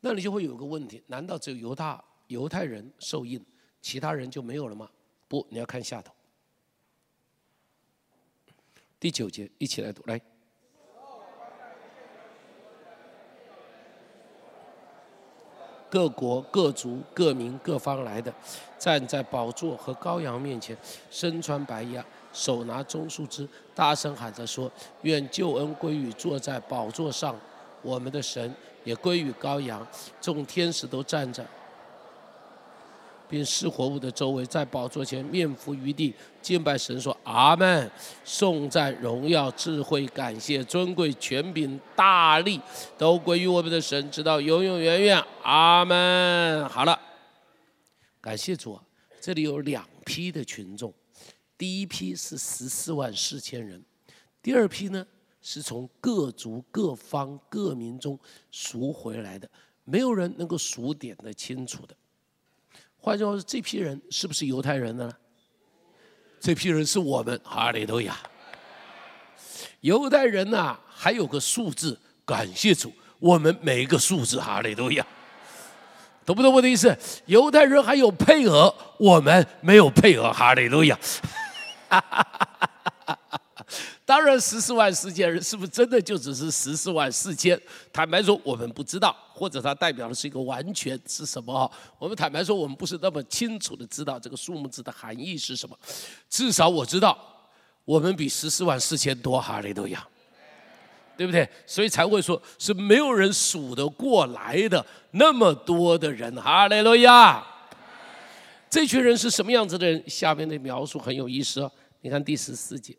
[0.00, 3.44] 那你就会有个问题：难道只有犹大犹太人受印，
[3.80, 4.88] 其他人就没有了吗？
[5.26, 6.12] 不，你要看下头，
[9.00, 10.20] 第九节，一起来读，来。
[15.90, 18.32] 各国各族各民各方来的，
[18.78, 20.76] 站在宝座和羔羊面前，
[21.10, 21.98] 身穿白衣，
[22.30, 27.34] 手拿棕树枝，大声喊着说：“愿救恩归于坐在宝座上
[27.80, 28.54] 我们的神，
[28.88, 29.86] 也归于羔羊。”
[30.20, 31.46] 众天使都站着。
[33.30, 37.90] 并失活物的周围，在宝座前面伏于地，敬拜神说：“阿门！
[38.24, 42.58] 颂赞、荣耀、智慧、感谢、尊贵、权柄、大力，
[42.96, 45.22] 都归于我们的神，直到永永远远。
[45.42, 46.98] 阿门！”好了，
[48.18, 48.82] 感谢主啊！
[49.20, 50.90] 这里有两批的群众，
[51.58, 53.84] 第一批是十四万四千人，
[54.40, 55.06] 第二批呢
[55.50, 59.48] 是从各族、各方、各民中赎回来的，
[59.82, 61.96] 没有人能够数点的清楚的。
[62.98, 65.12] 换句话说，这批人是不是犹太人的呢？
[66.38, 68.14] 这批人是我们哈利路亚。
[69.80, 75.06] 犹太人呐，还有个数字，感谢主，我们每一个数字哈利路亚，
[76.26, 76.94] 懂不懂我的意思？
[77.24, 80.98] 犹太人还有配额，我们没有配额哈利路亚。
[84.08, 87.60] 当然，十四万四千人是不是真的就只是十四万四千？
[87.92, 91.52] 坦白说，我们不知道，或者它代表的是一个完全是什么？
[91.52, 95.78] 哈，我们坦白说，我们不是那么清楚的知道这个数目字的含义是什么。
[96.30, 97.18] 至少我知道，
[97.84, 100.08] 我们比十四万四千多哈利路亚，
[101.14, 101.46] 对不对？
[101.66, 107.44] 所以才会说是没有人数得过来的那么多的人哈利路亚。
[108.70, 110.02] 这群人是什么样子的人？
[110.08, 111.70] 下面的描述很有意思哦。
[112.00, 112.96] 你看第十四节。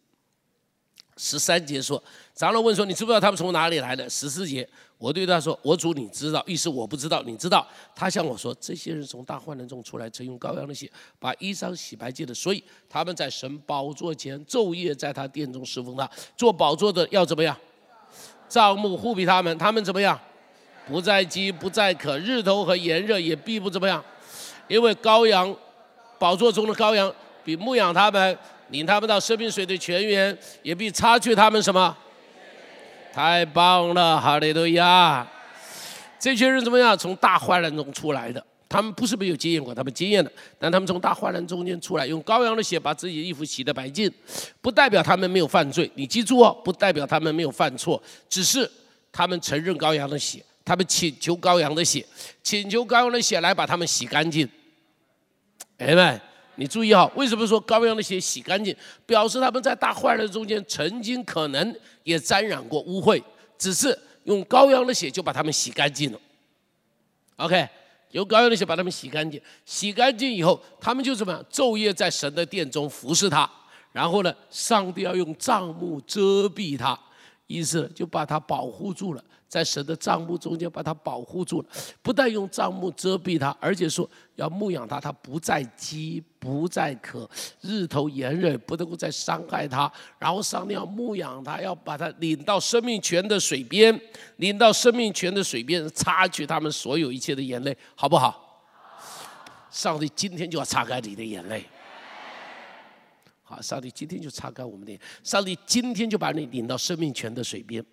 [1.21, 2.01] 十三节说，
[2.33, 4.65] 长老问说：“你知不知道他们从哪里来的？”十四节，
[4.97, 7.67] 我对他说：“我主你知道。”意思我不知道，你知道。
[7.93, 16.09] 他向我说：“这些人从大患难中出来，曾用羔羊的血把衣裳洗白净的，所以他们在神宝座前昼夜在他殿中侍奉他。
[16.37, 17.53] 做宝座的要怎么样？
[18.47, 20.17] 帐幕护庇他们，他们怎么样？
[20.87, 24.01] 不再饥，不再渴，日头和炎热也必不怎么样，
[24.69, 25.53] 因为羔羊
[26.17, 28.37] 宝座中的羔羊比牧养他们。”
[28.69, 31.95] 领他们到生命水的泉源，也必擦去他们什么？
[33.11, 35.27] 太棒了，哈利路亚！
[36.19, 36.97] 这群人怎么样？
[36.97, 44.11] 从大患难中出来的，他们不是没有经验过，他们经验的，但他们从大患难中间出来，用羔羊的血把自己的衣服洗得白净，
[44.61, 45.89] 不代表他们没有犯罪。
[45.95, 48.69] 你记住哦，不代表他们没有犯错，只是
[49.11, 52.05] 他们承认羔羊的血，他们请求羔羊的血，
[52.43, 54.47] 请求羔羊的血来把他们洗干净。
[55.77, 56.21] 哎们，
[56.59, 58.75] 你注意哈，为什么说羔羊的血洗干净？
[59.05, 63.23] 表示他们在大坏人中间曾经可能也沾染过污秽，
[63.57, 66.19] 只是用羔羊的血就把他们洗干净了。
[67.37, 67.65] OK，
[68.11, 71.41] 用羔羊的血把他们洗干净，洗干净以后，他们就怎么样？
[71.49, 73.49] 昼夜在神的殿中服侍他。
[73.93, 76.99] 然后呢，上帝要用帐幕遮蔽他，
[77.47, 79.23] 意思就把他保护住了。
[79.49, 81.67] 在神的帐幕中间把他保护住了，
[82.03, 87.27] 不但用帐幕遮蔽他，而且说要牧养他，他不再饥，不再渴，
[87.61, 89.91] 日头炎热不能够再伤害他。
[90.19, 93.99] 然后上帝要牧养他，要把他领到生命泉的水边，
[94.37, 98.45] 领到生命泉的水边，擦去他们所有一切的眼泪，好不好？
[99.71, 101.65] 上帝今天就要擦干你的眼泪。
[103.41, 107.83] 好，上帝今天就擦干我们的，上帝今天就把你领到生命泉的水边。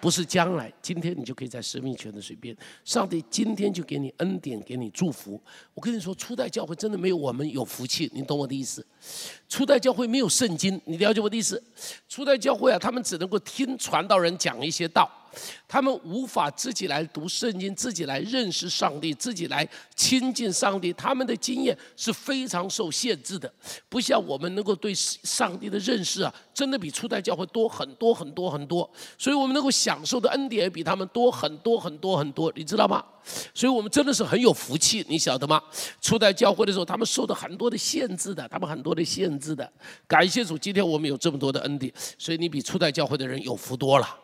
[0.00, 2.56] 不是将来，今天你就可以在生命权的水边。
[2.84, 5.40] 上帝今天就给你恩典，给你祝福。
[5.74, 8.84] 我跟你说，初代教会真的没有我们有福气，你懂我的意思？
[9.48, 11.62] 初代教会没有圣经，你了解我的意思？
[12.08, 15.10] 初代教会啊，他们只能够听传道人讲一些道。
[15.68, 20.92] 他们无法自己来读圣经，自己来认识上帝，自己来亲近上帝。
[20.92, 23.52] 他们的经验是非常受限制的，
[23.88, 28.90] 不像我们能够对上帝的认识啊，真的比初代教会多很多很多很多。
[29.16, 33.04] 所以我们能够享受的恩典也比他们多很多很多很多，你知道吗？
[33.54, 35.62] 所以我们真的是很有福气，你晓得吗？
[36.00, 39.70] 初代教会的时候，他们受到很多的限制的，他们很多的限制的。
[40.08, 44.21] 感谢主，今天我们有这么多的恩典，所以你比初代教会的人有福多了。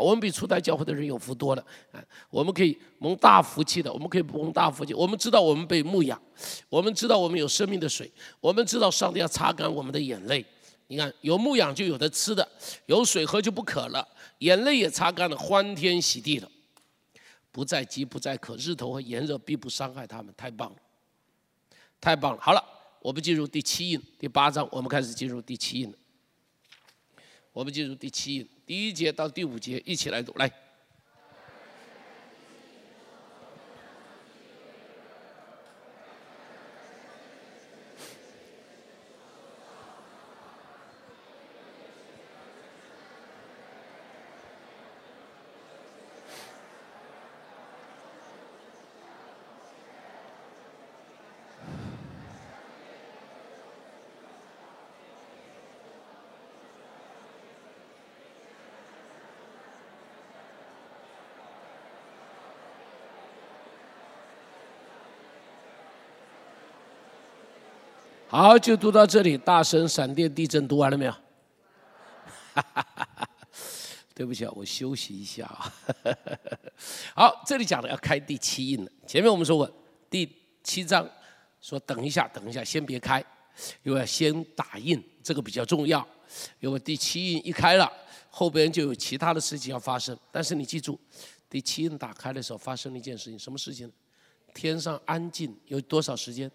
[0.00, 4.94] 我们比初代教会的人有福多了，啊，我们可以蒙大福气的，我们可以蒙大福气。
[4.94, 6.20] 我们知道我们被牧养，
[6.68, 8.10] 我们知道我们有生命的水，
[8.40, 10.44] 我们知道上帝要擦干我们的眼泪。
[10.88, 12.48] 你看，有牧养就有的吃的，
[12.86, 14.06] 有水喝就不渴了，
[14.38, 16.50] 眼泪也擦干了，欢天喜地了，
[17.52, 20.76] 不再饥不再渴，日头和炎热必不伤害他们，太棒了，
[22.00, 22.40] 太棒了。
[22.40, 22.64] 好了，
[23.02, 25.96] 我们进入第七印，第八章，我们开始进入第七印了。
[27.52, 28.48] 我们进入第七印。
[28.64, 30.50] 第一节到第五节一起来读，来。
[68.32, 69.36] 好，就读到这里。
[69.36, 71.12] 大声闪电地震，读完了没有？
[74.14, 75.74] 对不起啊，我休息一下啊。
[77.12, 78.92] 好，这里讲的要开第七印了。
[79.04, 79.68] 前面我们说过，
[80.08, 81.04] 第七章
[81.60, 83.20] 说等一下，等一下，先别开，
[83.82, 86.06] 因为先打印，这个比较重要。
[86.60, 87.92] 因为第七印一开了，
[88.30, 90.16] 后边就有其他的事情要发生。
[90.30, 90.96] 但是你记住，
[91.48, 93.90] 第七印打开的时候发生了一件事情，什么事情？
[94.54, 96.48] 天上安静有多少时间？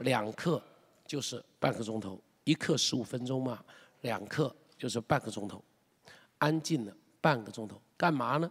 [0.00, 0.62] 两克
[1.06, 3.64] 就是半个钟头，一克十五分钟嘛，
[4.02, 5.62] 两克就是半个钟头，
[6.38, 8.50] 安静了半个钟头，干嘛呢？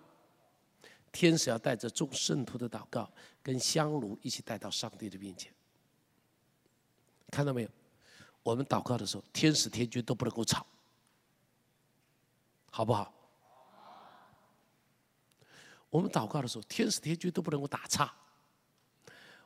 [1.12, 3.08] 天使要带着众圣徒的祷告
[3.44, 5.54] 跟香炉一起带到上帝的面前，
[7.30, 7.70] 看到没有？
[8.42, 10.66] 我们祷告的时候，天使天君都不能够吵，
[12.72, 13.14] 好不好？
[15.90, 18.12] 我们祷告的时候，天使天君都不能够打岔。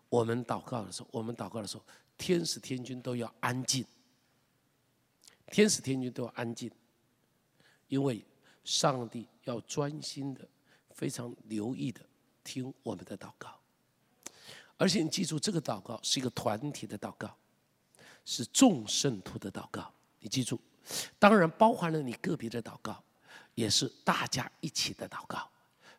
[0.10, 1.84] 我们祷告的时候，我们祷告的时候，
[2.18, 3.86] 天使天君都要安静。
[5.50, 6.70] 天使天君都要安静，
[7.88, 8.24] 因为
[8.66, 10.46] 上帝要专心的、
[10.92, 12.02] 非常留意的
[12.44, 13.58] 听我们的祷告。
[14.78, 17.34] 而且你记住，这个祷告是一个团体的祷告，
[18.26, 19.92] 是众圣徒的祷告。
[20.20, 20.60] 你记住，
[21.18, 23.02] 当然包含了你个别的祷告，
[23.56, 25.50] 也是大家一起的祷告，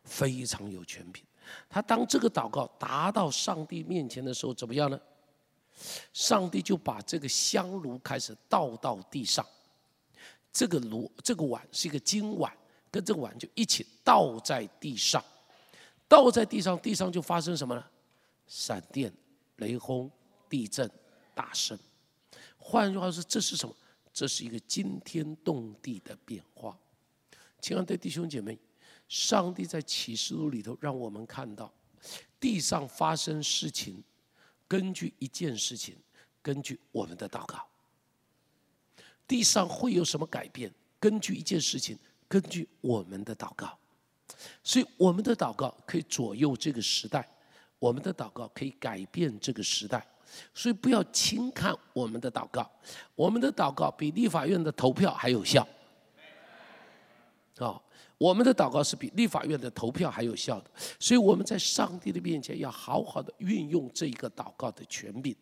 [0.03, 1.23] 非常有权柄。
[1.69, 4.99] 他当这个祷告达到上帝面前的时候，怎么样呢？
[6.11, 9.45] 上帝就把这个香炉开始倒到地上，
[10.51, 12.51] 这个炉这个碗是一个金碗，
[12.91, 15.23] 跟这个碗就一起倒在地上，
[16.07, 17.83] 倒在地上，地上就发生什么呢？
[18.45, 19.13] 闪电、
[19.57, 20.11] 雷轰、
[20.49, 20.89] 地震、
[21.33, 21.79] 大声。
[22.57, 23.73] 换句话说，这是什么？
[24.11, 26.77] 这是一个惊天动地的变化。
[27.61, 28.59] 亲爱的弟兄姐妹。
[29.09, 31.69] 上帝在启示录里头让我们看到，
[32.39, 34.01] 地上发生事情，
[34.67, 35.97] 根据一件事情，
[36.41, 37.57] 根据我们的祷告；
[39.27, 41.97] 地上会有什么改变，根据一件事情，
[42.27, 43.77] 根据我们的祷告。
[44.63, 47.27] 所以，我们的祷告可以左右这个时代，
[47.79, 50.05] 我们的祷告可以改变这个时代。
[50.53, 52.71] 所以，不要轻看我们的祷告，
[53.15, 55.67] 我们的祷告比立法院的投票还有效。
[57.57, 57.81] 啊，
[58.19, 60.69] 我们的祷告是比立法院的投票还有效的。
[60.99, 65.33] 所以，我们在上帝的面前要好好的运用这一个祷告的权柄。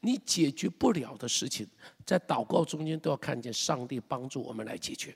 [0.00, 1.68] 你解决不了的事情，
[2.04, 5.14] 在祷告中间都要看见上帝帮助我们来解决。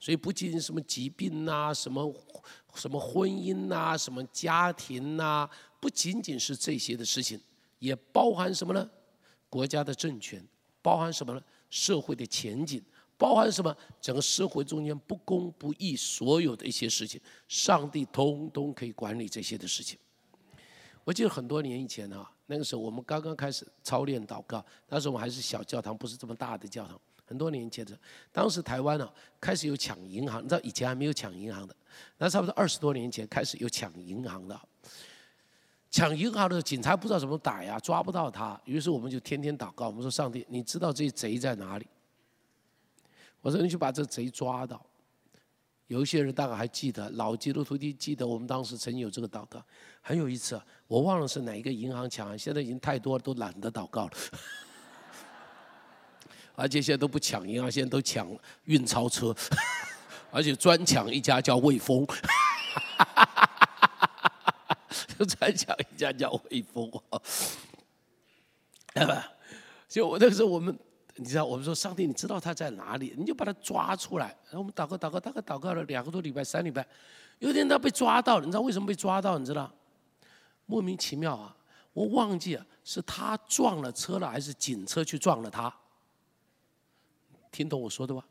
[0.00, 2.14] 所以不仅仅什么疾病呐，什么
[2.76, 7.40] 什么婚姻呐，什么家庭呐，不仅仅是这些的事情，
[7.80, 8.88] 也包含什么呢？
[9.50, 10.40] 国家的政权，
[10.80, 11.42] 包含什么呢？
[11.70, 12.80] 社会的前景，
[13.18, 13.76] 包含什么？
[14.00, 19.98] 整个社会中间不公不义，所有的一些事情，上帝通通可以管理这些的事情。
[21.04, 26.98] 我记得很多年以前啊，那个时候我们刚刚开始操练祷告，那时候我们还是小教堂，不是这么大的教堂。
[27.26, 27.98] 很多年前的，
[28.32, 29.10] 当时台湾呢
[29.40, 31.74] 开始有抢银行，你知道以前还没有抢银行的，
[32.18, 34.58] 那差不多二十多年前开始有抢银行的。
[35.90, 41.86] 抢银行的警察不知道怎么打呀，抓不到他，于是我们就天天祷告，我们说上帝，你知道这些贼在哪里？
[43.40, 44.84] 我说你去把这贼抓到。
[45.86, 49.62] 有一些人大概还记得，老基督徒的记得我们当时曾经有这个祷告。
[50.02, 54.12] 很有一次，我忘了是哪一个银行抢，现在已经太多了，都懒得祷告了。
[56.54, 58.28] 而且现在都不抢银行，现在都抢
[58.64, 59.34] 运钞车，
[60.30, 62.06] 而且专抢一家叫魏丰，
[65.18, 66.90] 就 专抢一家叫魏丰，
[68.92, 69.32] 对吧？
[69.88, 70.76] 就我那个时候，我们
[71.18, 74.26] 你知道，我们说上帝，你知道他在哪里，你就把他抓出来。
[74.44, 76.86] 然后我们祷告祷告，大概祷告了两个多礼拜、三礼拜，
[77.40, 79.36] 有一天他被抓到了，你知道为什么被抓到？
[79.36, 79.70] 你知道？
[80.66, 81.56] 莫名其妙啊！
[81.92, 85.74] 我忘记了是他撞了车了，还是警车去撞了他。
[87.50, 88.24] 听懂我说的吧？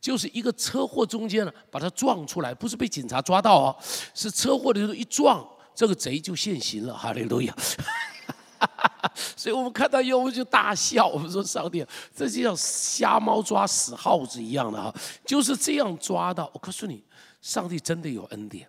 [0.00, 3.76] 就是一个车祸中间呢，把他撞出来，不是被警察抓到哦，
[4.14, 6.96] 是车祸的时候一撞，这个贼就现行了。
[6.96, 7.54] 哈利路亚！
[8.58, 8.66] 哈
[9.02, 11.84] 哈所以我们看到以后，我们就大笑，我们说上帝，
[12.14, 14.94] 这就像瞎猫抓死耗子一样的哈，
[15.24, 16.50] 就是这样抓到。
[16.52, 17.04] 我告诉你，
[17.40, 18.68] 上帝真的有恩典。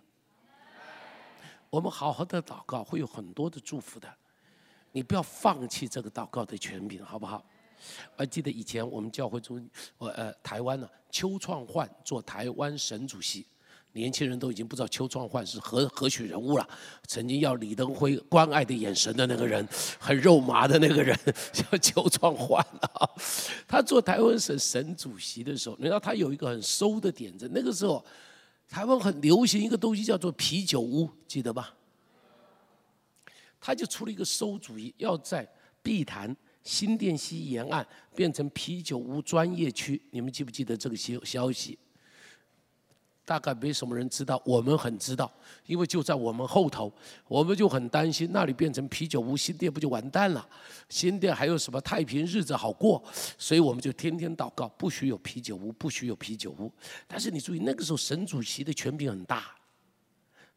[1.70, 4.08] 我们好好的祷告，会有很多的祝福的。
[4.92, 7.44] 你不要放弃这个祷告的权柄，好不好？
[8.16, 9.68] 还记得以前我们教会中，
[9.98, 13.46] 我呃台湾呢，邱创焕做台湾省主席，
[13.98, 16.66] 年轻人都已经不知道邱创焕是何何许人物了。
[17.06, 19.66] 曾经要李登辉关爱的眼神的那个人，
[19.98, 21.18] 很肉麻的那个人，
[21.52, 23.10] 叫邱创焕啊。
[23.66, 27.50] 他做台湾省省主席的时候，你知道他有一个很馊的点子。
[27.52, 28.04] 那个时候，
[28.68, 31.74] 台湾很流行一个东西叫做啤酒屋，记得吧？
[33.60, 35.46] 他就出了一个馊主意，要在
[35.82, 36.34] 碧潭。
[36.64, 41.78] 新店溪沿岸变成啤酒屋专业区，你们记不记得这个消消息？
[43.28, 45.30] 大概没什么人知道，我们很知道，
[45.66, 46.90] 因为就在我们后头，
[47.26, 50.48] 我们就很担心那里变成啤酒屋，新店不就完蛋了？
[50.88, 53.04] 新店还有什么太平日子好过？
[53.36, 56.72] 所以我们就天天祷告，不许有啤酒屋，不许有啤酒屋。
[57.06, 59.54] 但是你注意，那个时候沈主席的权柄很大。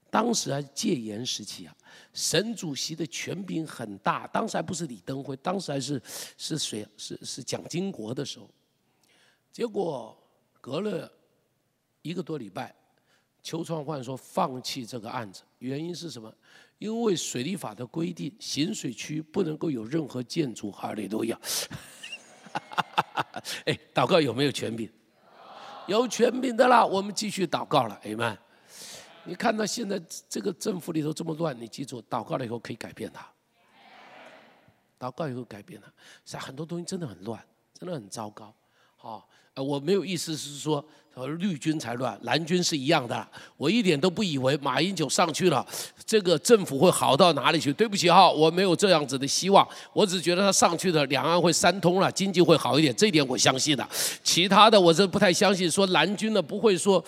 [0.10, 1.76] 当时还戒严时期啊，
[2.14, 4.26] 沈主席的权柄很大。
[4.28, 6.02] 当时还不是李登辉，当时还是
[6.38, 6.88] 是谁？
[6.96, 8.50] 是是蒋经国的时候。
[9.52, 10.18] 结果
[10.62, 11.12] 隔了
[12.02, 12.74] 一个多礼拜，
[13.44, 16.34] 邱创焕说放弃这个案子，原因是什么？
[16.78, 20.72] 因为水利法的规定，行水区不能够有任何建筑。
[20.72, 21.40] 哈利路亚！
[23.66, 24.92] 哎，祷告有没有权柄？
[25.88, 28.38] 有权柄的啦，我们继续祷告了，阿门。
[29.24, 33.28] 你看到现在这个政府里头这么乱，你记住，祷告了以后可以改变它。
[35.00, 35.92] 祷告以后改变它，
[36.26, 37.40] 是很多东西真的很乱，
[37.74, 38.52] 真的很糟糕。
[39.02, 39.20] 啊，
[39.54, 40.84] 呃，我没有意思是说，
[41.40, 43.28] 绿军才乱，蓝军是一样的。
[43.58, 45.66] 我一点都不以为马英九上去了，
[46.06, 47.74] 这个政府会好到哪里去？
[47.74, 49.68] 对不起哈，我没有这样子的希望。
[49.94, 53.88] 我只觉得他上去的两岸会三通了，经济会好一点，这点我相信的。
[54.24, 57.04] 其他的我是不太相信，说蓝军呢不会说。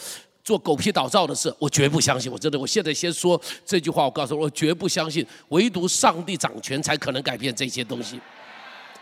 [0.46, 2.30] 做狗屁倒灶的事，我绝不相信。
[2.30, 5.26] 我真的，我现在先说这句话，我告诉我，我绝不相信。
[5.48, 8.20] 唯独上帝掌权，才可能改变这些东西。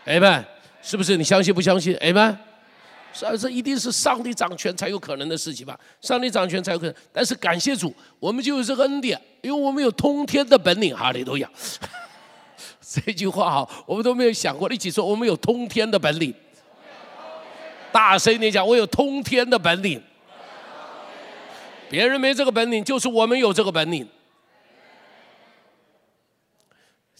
[0.04, 0.44] 哎们，
[0.80, 1.16] 是不是？
[1.16, 1.96] 你相信不相信？
[1.96, 2.38] 哎们，
[3.12, 5.78] 是啊，这一定是上帝掌权才有可能的事情吧？
[6.00, 6.94] 上帝掌权才有可能。
[7.12, 10.96] 但是感谢主，我们就有这个恩典，因为我们有通天的本领。
[10.96, 11.50] 哈利路亚！
[12.80, 14.70] 这句话哈，我们都没有想过。
[14.72, 16.32] 一起说，我们有通天的本领。
[17.90, 20.02] 大声一点讲，我有通天的本领。
[21.90, 24.08] 别人没这个本领，就是我们有这个本领。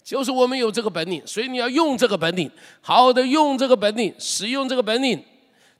[0.03, 5.23] 就是我们有这个本领，所以你要用这个本领，好好的用这个本领，使用这个本领，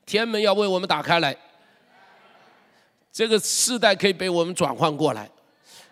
[0.06, 1.36] 天门要为我们打开来，
[3.12, 5.30] 这个世代可以被我们转换过来。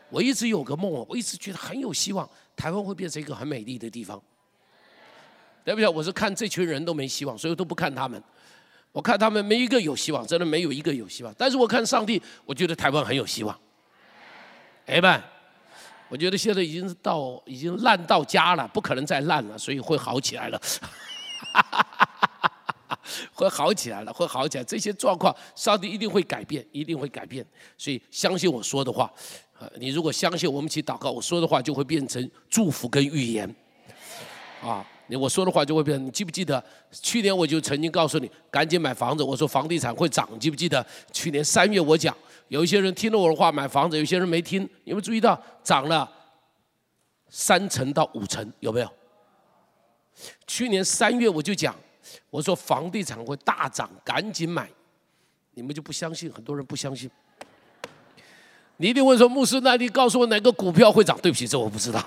[0.09, 4.21] 我一直有个梦，我一直觉得很有希望，台湾会变成一个很美丽的地方。
[5.63, 5.87] 对不对？
[5.87, 8.21] 我是看这群人都没希望，所以都不看他们。
[8.91, 11.31] 我看他们没一个有希望，真的没有一个有希望。
[11.37, 13.57] 但是我看上帝，我觉得台湾很有希望。
[14.87, 15.21] 哎们，
[16.09, 20.59] 我觉得现在已经到已经烂到家了，不可能再烂了，所以会好起来了。
[23.33, 24.63] 会好起来了，会好起来。
[24.63, 27.45] 这些状况，上帝一定会改变，一定会改变。
[27.77, 29.11] 所以相信我说的话。
[29.59, 33.55] 呃，你如果相信，我们一起祷告，我说的话就会变成祝福跟预言。
[34.61, 34.85] 啊。
[35.19, 36.01] 我说的话就会变。
[36.01, 39.21] 你记不记得去年我就曾经告诉你，赶紧买房子。
[39.21, 42.15] 我说房地产会涨，记不记得去年三月我讲，
[42.47, 44.61] 有一些人听了我的话买房子，有些人没听。
[44.85, 46.09] 有没有注意到涨了
[47.27, 48.49] 三成到五成？
[48.61, 48.89] 有没有？
[50.47, 51.75] 去年三月我就讲，
[52.29, 54.69] 我说房地产会大涨，赶紧买。
[55.53, 57.09] 你们就不相信，很多人不相信。
[58.77, 61.19] 你一定问说，牧师，那你告诉我哪个股票会涨？
[61.21, 62.03] 对不起，这我不知道。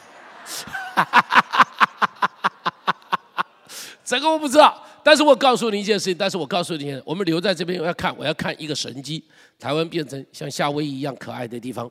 [4.05, 6.17] 这个我不知道，但是我告诉你一件事情。
[6.17, 9.23] 但是我告诉你，我们留在这边我要看，我要看一个神机，
[9.59, 11.91] 台湾变成像夏威夷一样可爱的地方。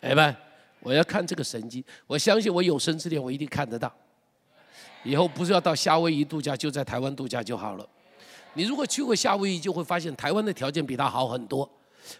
[0.00, 0.36] 哎们，
[0.80, 3.92] 我要看这个神机，我相信我有生之年我一定看得到。
[5.06, 7.88] 以后不是要到夏威夷度假，就在台湾度假就好了。
[8.54, 11.70] 你如果去过夏威夷，就会发现台湾的条件比它好很多。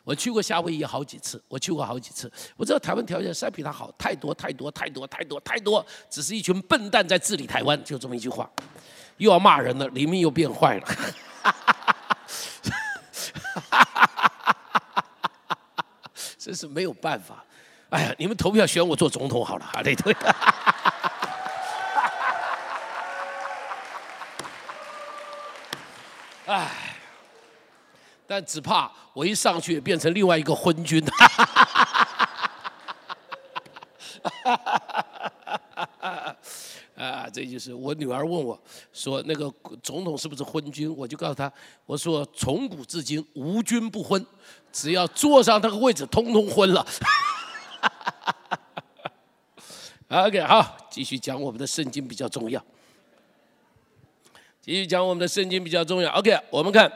[0.05, 8.49] 我去过夏威夷好几次，我去过好几次，我知道台湾条件实比它好太多太多太多太多太多，只是一群笨蛋在治理台湾，就这么一句话，
[9.17, 10.89] 又要骂人了，里面又变坏了，
[16.37, 17.45] 真是没有办法，
[17.91, 20.13] 哎呀，你们投票选我做总统好了，哈对对，
[26.47, 26.93] 哎。
[28.29, 31.65] 但只怕我一上去变成另外一个昏君，哈哈哈
[34.43, 36.37] 哈哈哈
[36.97, 38.61] 啊，这就是我女儿问我
[38.93, 39.49] 说那个
[39.81, 40.93] 总统是不是昏君？
[40.97, 41.53] 我就告诉她，
[41.85, 44.27] 我说从古至今无君不昏，
[44.73, 46.85] 只要坐上那个位置，通通昏了。
[50.11, 52.61] OK，好，继续讲我们的圣经比较重要，
[54.67, 56.11] 继续讲我们的圣经比较重要。
[56.11, 56.93] OK，我们看。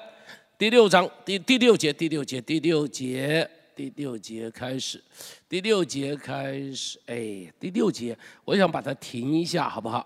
[0.58, 5.00] 第六章第第六节，第六节，第六节，第六节开始，
[5.48, 10.04] 第六节开始，哎，第六节，我想把它停一下，好不好？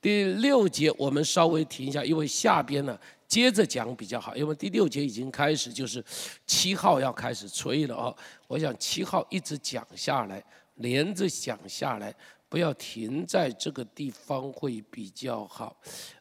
[0.00, 2.98] 第六节我们稍微停一下，因为下边呢
[3.28, 6.04] 接着讲比较好，因为第六节已经开始，就是
[6.44, 8.16] 七号要开始吹了哦。
[8.48, 10.42] 我想七号一直讲下来，
[10.78, 12.12] 连着讲下来，
[12.54, 15.76] 不要停在这个地方会比较好。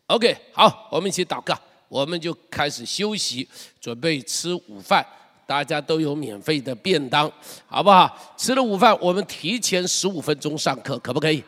[0.08, 1.56] OK，好，我们一起祷告。
[1.88, 3.48] 我们就开始休息，
[3.80, 5.06] 准备吃午饭。
[5.46, 7.32] 大家都有免费的便当，
[7.68, 8.34] 好不好？
[8.36, 11.44] 吃了午饭，我们提前十五分钟上课，可不可以？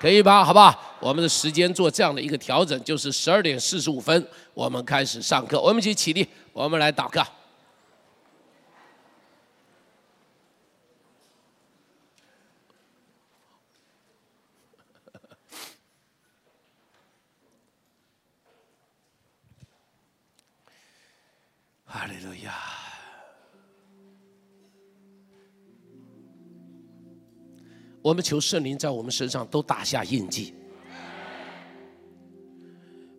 [0.00, 0.42] 可以吧？
[0.42, 0.96] 好不好？
[1.00, 5.60] 我们的时间做这样的一个调整，就是十二点四十五分，我们开始上课。
[5.60, 7.22] 我们一起起立，我们来祷告。
[21.90, 22.54] 哈利路亚！
[28.00, 30.54] 我们求圣灵在我们身上都打下印记。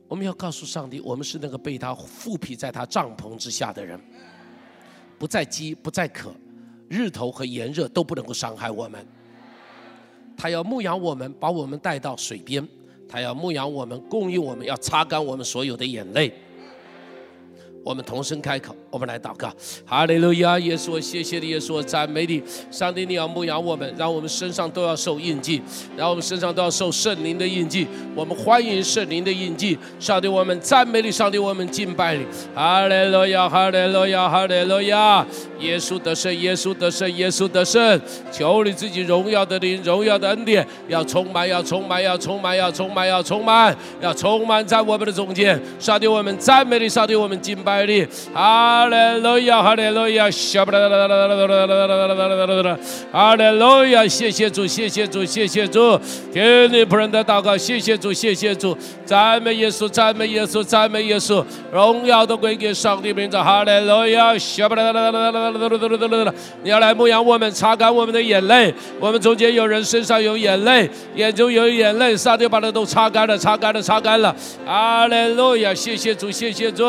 [0.08, 4.00] 我们要告诉上帝，我们是那个被他覆庇在他帐篷之下的人，
[5.20, 6.34] 不再饥，不再渴，
[6.90, 9.06] 日头和炎热都不能够伤害我们。
[10.36, 12.66] 他要牧养我们，把我们带到水边；
[13.08, 16.34] 他要牧养我们，供应我们，要擦干我们所有的眼泪。
[17.84, 19.52] 我们同声开口，我们来祷告。
[19.86, 20.60] 哈利路亚！
[20.60, 22.44] 耶稣，谢谢你，耶稣，赞美你。
[22.70, 25.62] 上帝，你要牧养我们，让我们身上都要受印记，
[25.96, 27.88] 让我们身上都要受圣灵的印记。
[28.14, 29.78] 我们欢迎圣灵的印记。
[30.00, 32.26] 上帝，我们赞美你，上帝，我们敬拜你。
[32.54, 35.26] 哈利路亚，哈利路亚，哈利路亚！
[35.60, 38.00] 耶稣得胜，耶稣得胜，耶稣得胜。
[38.32, 45.60] 求你自己荣耀的灵，荣耀的恩典，要充满，要充满，要充满，要充满，要充满，要充满在我们的中间。
[45.80, 47.69] 上帝，我们赞美你，上帝，我们敬拜。
[47.70, 48.04] 拜你，
[48.34, 52.80] 哈利路亚，哈利路亚，小不啦啦啦啦啦啦啦啦啦啦啦啦，
[53.12, 55.96] 哈利路亚，谢谢主，谢谢主，谢谢主，
[56.34, 56.42] 听
[56.72, 76.84] 你仆人的祷告，谢谢主，谢谢主，赞美耶稣，赞美耶稣，赞美耶稣，荣耀都归给上帝名字，哈利路亚，小不啦啦啦啦啦啦啦啦啦，你要来牧养我们，擦干我们的眼泪，我们中间有人身上有眼泪，眼中有眼泪，上帝把它都擦干了，擦干了，擦干了，哈利路亚，谢谢主，谢谢主。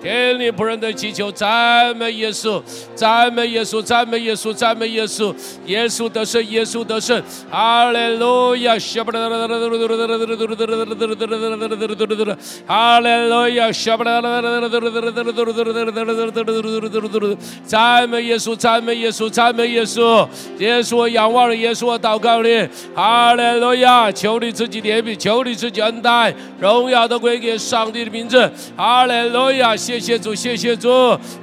[0.00, 2.62] 天你仆人的祈求，赞美耶稣，
[2.94, 5.34] 赞美耶稣，赞美耶稣，赞美耶稣，
[5.66, 8.76] 耶稣得胜，耶稣得胜，哈利路亚！
[12.66, 13.70] 哈利路亚！
[17.66, 20.26] 赞美耶稣，赞美耶稣，赞美耶稣，
[20.58, 24.10] 耶稣我仰望你，耶稣我祷告你，哈利路亚！
[24.12, 29.76] 求你自己怜悯，求你自己恩待，荣耀都归给上帝的名字，哈利路亚！
[29.76, 30.88] 谢谢主，谢谢主，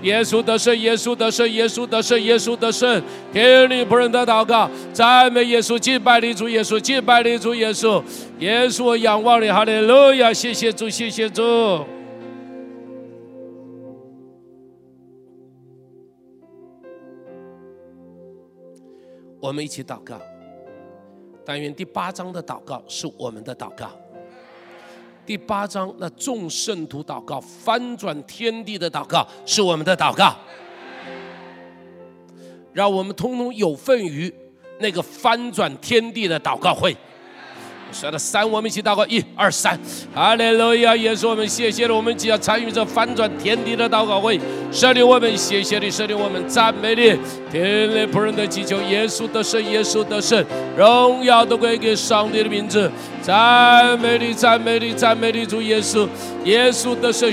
[0.02, 3.02] 耶稣得胜，耶稣得胜，耶稣得胜，耶稣得胜。
[3.32, 8.04] 听你仆人的祷告，赞美耶稣，敬拜你主耶稣，敬拜你主耶稣，
[8.40, 10.32] 耶稣我仰望你，哈利路亚！
[10.34, 11.44] 谢谢主，谢谢主。
[19.40, 20.20] 我们一起祷告，
[21.46, 23.92] 但愿第八章的祷告是我们的祷告。
[25.28, 30.34] 第八章那众圣徒祷告翻转天地的祷告是我们的祷告，
[32.72, 34.34] 让我们通通有份于
[34.80, 36.96] 那个翻转天地的祷告会。
[37.92, 39.80] 说到三，我们一起祷告，一二三，
[40.14, 40.96] 哈利路亚！
[40.96, 44.40] 耶稣，我们谢谢了，我们只要参与这翻转天地的祷告会，
[44.72, 47.18] 设立我们，谢谢你，设立我们，赞美你，
[47.52, 56.08] 天列仆人的祈求，耶稣得胜，耶稣得胜，荣耀都归给上帝的名字，赞美你，赞美你，赞美你，主耶稣，
[56.44, 57.32] 耶稣得胜，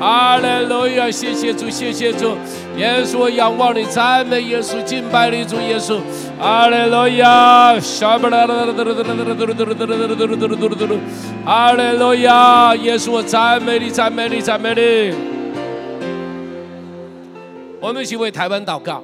[0.00, 1.10] 哈利路亚！
[1.10, 2.36] 谢谢主，谢谢主，
[2.76, 6.00] 耶稣，我仰望你，赞美耶稣，敬拜你，主耶稣，
[6.38, 7.17] 哈利路亚！
[7.18, 10.98] 呀，沙妹来啦，嘟噜嘟噜嘟噜嘟噜嘟噜嘟噜嘟噜嘟噜，
[11.44, 15.14] 阿雷罗亚，耶稣，我赞美你，赞美你，赞美你。
[17.80, 19.02] 我们一起为台湾祷告，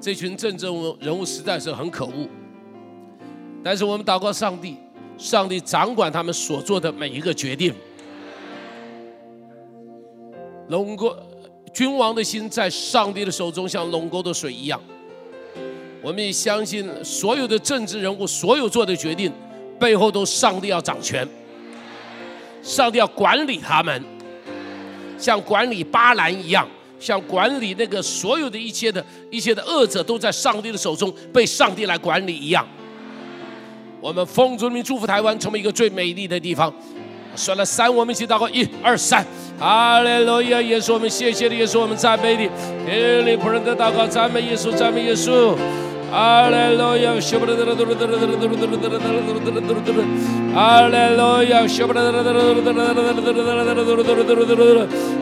[0.00, 0.66] 这群政治
[1.00, 2.28] 人物实在是很可恶，
[3.62, 4.76] 但是我们祷告上帝，
[5.16, 7.72] 上帝掌管他们所做的每一个决定。
[10.68, 11.16] 龙哥，
[11.72, 14.80] 君王的心在上帝的手中，像龙沟的水一样。
[16.02, 19.32] 我们也相信，所有的政治人物所有做的决定，
[19.78, 21.26] 背后都上帝要掌权，
[22.60, 24.04] 上帝要管理他们，
[25.16, 32.66] 像管理巴兰一样，像管理那个所有的一切的一切的恶者都在上帝的手中，被上帝来管理一样。
[34.00, 36.74] 我们奉主名祝福台湾成为一个最美丽的地方。
[37.34, 39.24] 算了三，我们一起祷告，一二三，
[39.58, 40.60] 哈利路亚！
[40.60, 42.48] 耶稣，我们谢谢你，耶稣，我们赞美你，
[42.84, 45.54] 听你仆人的祷告，赞美耶稣，赞美耶稣。
[46.12, 47.64] 哈利路亚，希伯来的，
[50.54, 52.12] 哈利路亚，希伯来的，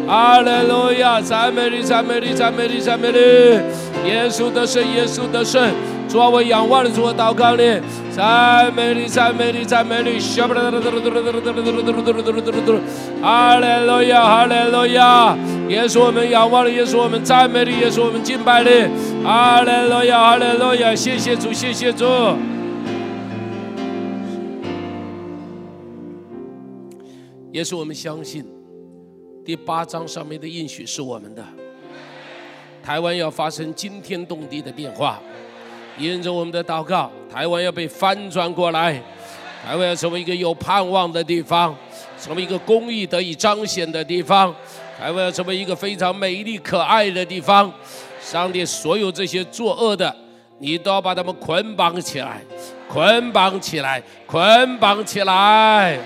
[0.09, 3.19] 哈利路亚，赞美你，赞美你，赞美你，赞美你，
[4.09, 5.71] 耶稣的圣，耶稣的圣，
[6.09, 7.81] 主啊，我仰望你，主啊，祷告你，
[8.11, 10.81] 赞美你，赞美你，赞美你，希伯来的，
[13.23, 15.37] 哈利路亚，哈利路亚，
[15.71, 18.69] 耶稣我们仰望你，耶稣我们赞美你，耶稣我们敬拜你，
[19.23, 20.93] 哈利路亚，哈利路亚。
[20.97, 22.05] 谢谢主，谢谢主。
[27.53, 28.45] 也是我们相信
[29.45, 31.45] 第八章上面的应许是我们的。
[32.83, 35.21] 台湾要发生惊天动地的变化，
[35.99, 39.01] 沿着我们的祷告，台湾要被翻转过来，
[39.65, 41.77] 台湾要成为一个有盼望的地方，
[42.21, 44.53] 成为一个公益得以彰显的地方，
[45.01, 47.73] 台湾要成为一个非常美丽可爱的地方。
[48.21, 50.15] 上帝，所有这些作恶的。
[50.59, 52.43] 你都要把他们捆绑起来，
[52.87, 55.99] 捆绑起来，捆绑起来！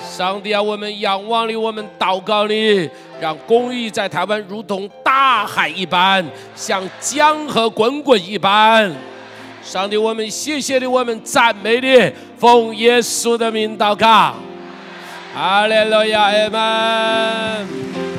[0.00, 6.26] 上帝啊，我们仰望你，我们祷告你，让公义在台湾如同大海一般，
[6.56, 8.92] 像江河滚滚一般。
[9.62, 14.34] 上帝，我们谢谢你，我们赞美你，奉耶稣的名祷告，
[15.36, 18.13] 阿利路亚，阿门。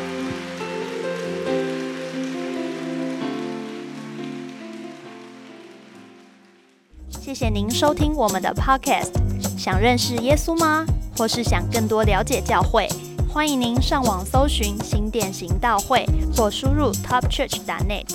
[7.25, 9.09] 谢谢您收听我们的 Podcast。
[9.57, 10.85] 想认识耶稣吗？
[11.17, 12.87] 或是想更多了解教会？
[13.27, 16.05] 欢迎您上网搜寻新店行道会，
[16.37, 18.05] 或输入 topchurch.net，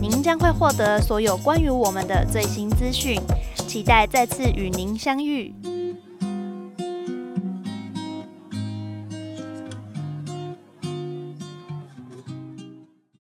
[0.00, 3.20] 您将会获得所有关于我们的最新资讯。
[3.66, 5.52] 期待再次与您相遇。